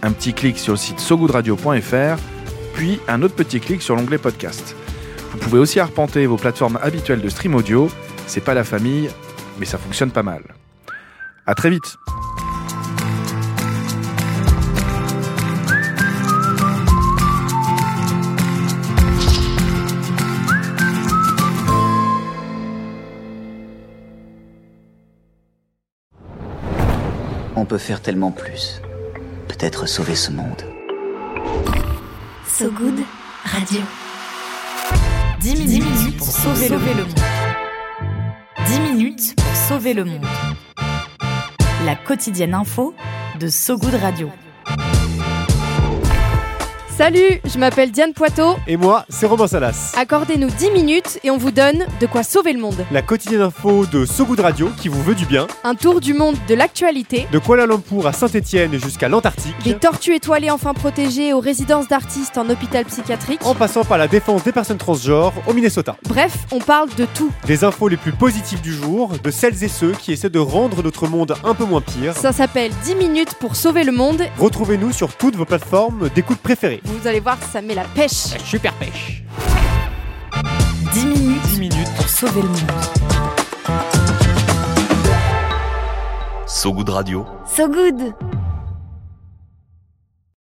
Un 0.02 0.12
petit 0.12 0.34
clic 0.34 0.58
sur 0.58 0.74
le 0.74 0.78
site 0.78 1.00
sogoodradio.fr, 1.00 2.18
puis 2.78 3.00
un 3.08 3.22
autre 3.22 3.34
petit 3.34 3.58
clic 3.58 3.82
sur 3.82 3.96
l'onglet 3.96 4.18
podcast. 4.18 4.76
Vous 5.32 5.38
pouvez 5.38 5.58
aussi 5.58 5.80
arpenter 5.80 6.26
vos 6.26 6.36
plateformes 6.36 6.78
habituelles 6.80 7.20
de 7.20 7.28
stream 7.28 7.56
audio, 7.56 7.90
c'est 8.28 8.40
pas 8.40 8.54
la 8.54 8.62
famille, 8.62 9.10
mais 9.58 9.66
ça 9.66 9.78
fonctionne 9.78 10.12
pas 10.12 10.22
mal. 10.22 10.42
À 11.44 11.56
très 11.56 11.70
vite 11.70 11.96
On 27.56 27.64
peut 27.64 27.76
faire 27.76 28.00
tellement 28.00 28.30
plus. 28.30 28.80
Peut-être 29.48 29.88
sauver 29.88 30.14
ce 30.14 30.30
monde. 30.30 30.67
So 32.58 32.72
Good 32.72 33.04
Radio. 33.44 33.82
10 35.38 35.54
minutes, 35.54 36.16
pour 36.16 36.26
sauver, 36.26 36.68
le, 36.68 36.78
monde. 36.78 37.14
10 38.66 38.80
minutes 38.80 39.36
pour 39.36 39.54
sauver 39.54 39.94
le 39.94 40.04
monde. 40.04 40.26
La 41.84 41.94
quotidienne 41.94 42.54
info 42.54 42.96
de 43.38 43.46
So 43.46 43.78
Good 43.78 43.94
Radio. 43.94 44.28
Salut, 46.98 47.40
je 47.44 47.60
m'appelle 47.60 47.92
Diane 47.92 48.12
Poitot. 48.12 48.56
Et 48.66 48.76
moi, 48.76 49.04
c'est 49.08 49.26
Romain 49.26 49.46
Salas. 49.46 49.92
Accordez-nous 49.96 50.48
10 50.48 50.72
minutes 50.72 51.20
et 51.22 51.30
on 51.30 51.36
vous 51.36 51.52
donne 51.52 51.86
de 52.00 52.06
quoi 52.06 52.24
sauver 52.24 52.52
le 52.52 52.58
monde. 52.58 52.84
La 52.90 53.02
quotidienne 53.02 53.42
info 53.42 53.86
de 53.86 54.04
So 54.04 54.26
Good 54.26 54.40
Radio 54.40 54.68
qui 54.76 54.88
vous 54.88 55.00
veut 55.04 55.14
du 55.14 55.24
bien. 55.24 55.46
Un 55.62 55.76
tour 55.76 56.00
du 56.00 56.12
monde 56.12 56.34
de 56.48 56.56
l'actualité. 56.56 57.28
De 57.30 57.38
Kuala 57.38 57.66
Lumpur 57.66 58.04
à 58.08 58.12
Saint-Etienne 58.12 58.72
jusqu'à 58.82 59.08
l'Antarctique. 59.08 59.54
Des 59.62 59.74
tortues 59.74 60.16
étoilées 60.16 60.50
enfin 60.50 60.74
protégées 60.74 61.32
aux 61.32 61.38
résidences 61.38 61.86
d'artistes 61.86 62.36
en 62.36 62.50
hôpital 62.50 62.84
psychiatrique. 62.86 63.46
En 63.46 63.54
passant 63.54 63.84
par 63.84 63.96
la 63.98 64.08
défense 64.08 64.42
des 64.42 64.50
personnes 64.50 64.78
transgenres 64.78 65.34
au 65.46 65.52
Minnesota. 65.52 65.96
Bref, 66.08 66.36
on 66.50 66.58
parle 66.58 66.92
de 66.96 67.04
tout. 67.14 67.30
Des 67.46 67.62
infos 67.62 67.86
les 67.86 67.96
plus 67.96 68.10
positives 68.10 68.60
du 68.60 68.74
jour, 68.74 69.12
de 69.22 69.30
celles 69.30 69.62
et 69.62 69.68
ceux 69.68 69.92
qui 69.92 70.10
essaient 70.10 70.30
de 70.30 70.40
rendre 70.40 70.82
notre 70.82 71.06
monde 71.06 71.36
un 71.44 71.54
peu 71.54 71.64
moins 71.64 71.80
pire. 71.80 72.16
Ça 72.16 72.32
s'appelle 72.32 72.72
10 72.82 72.96
minutes 72.96 73.34
pour 73.34 73.54
sauver 73.54 73.84
le 73.84 73.92
monde. 73.92 74.24
Retrouvez-nous 74.36 74.90
sur 74.90 75.14
toutes 75.14 75.36
vos 75.36 75.44
plateformes 75.44 76.08
d'écoute 76.12 76.38
préférées. 76.38 76.82
Vous 76.88 77.06
allez 77.06 77.20
voir, 77.20 77.36
ça 77.52 77.60
met 77.60 77.74
la 77.74 77.84
pêche. 77.84 78.32
La 78.32 78.38
super 78.38 78.72
pêche. 78.74 79.22
10 80.94 81.04
minutes, 81.04 81.42
10 81.42 81.60
minutes 81.60 81.94
pour 81.96 82.08
sauver 82.08 82.40
le 82.40 82.48
monde. 82.48 82.70
So 86.46 86.72
Good 86.72 86.88
Radio. 86.88 87.26
So 87.46 87.68
good 87.68 88.14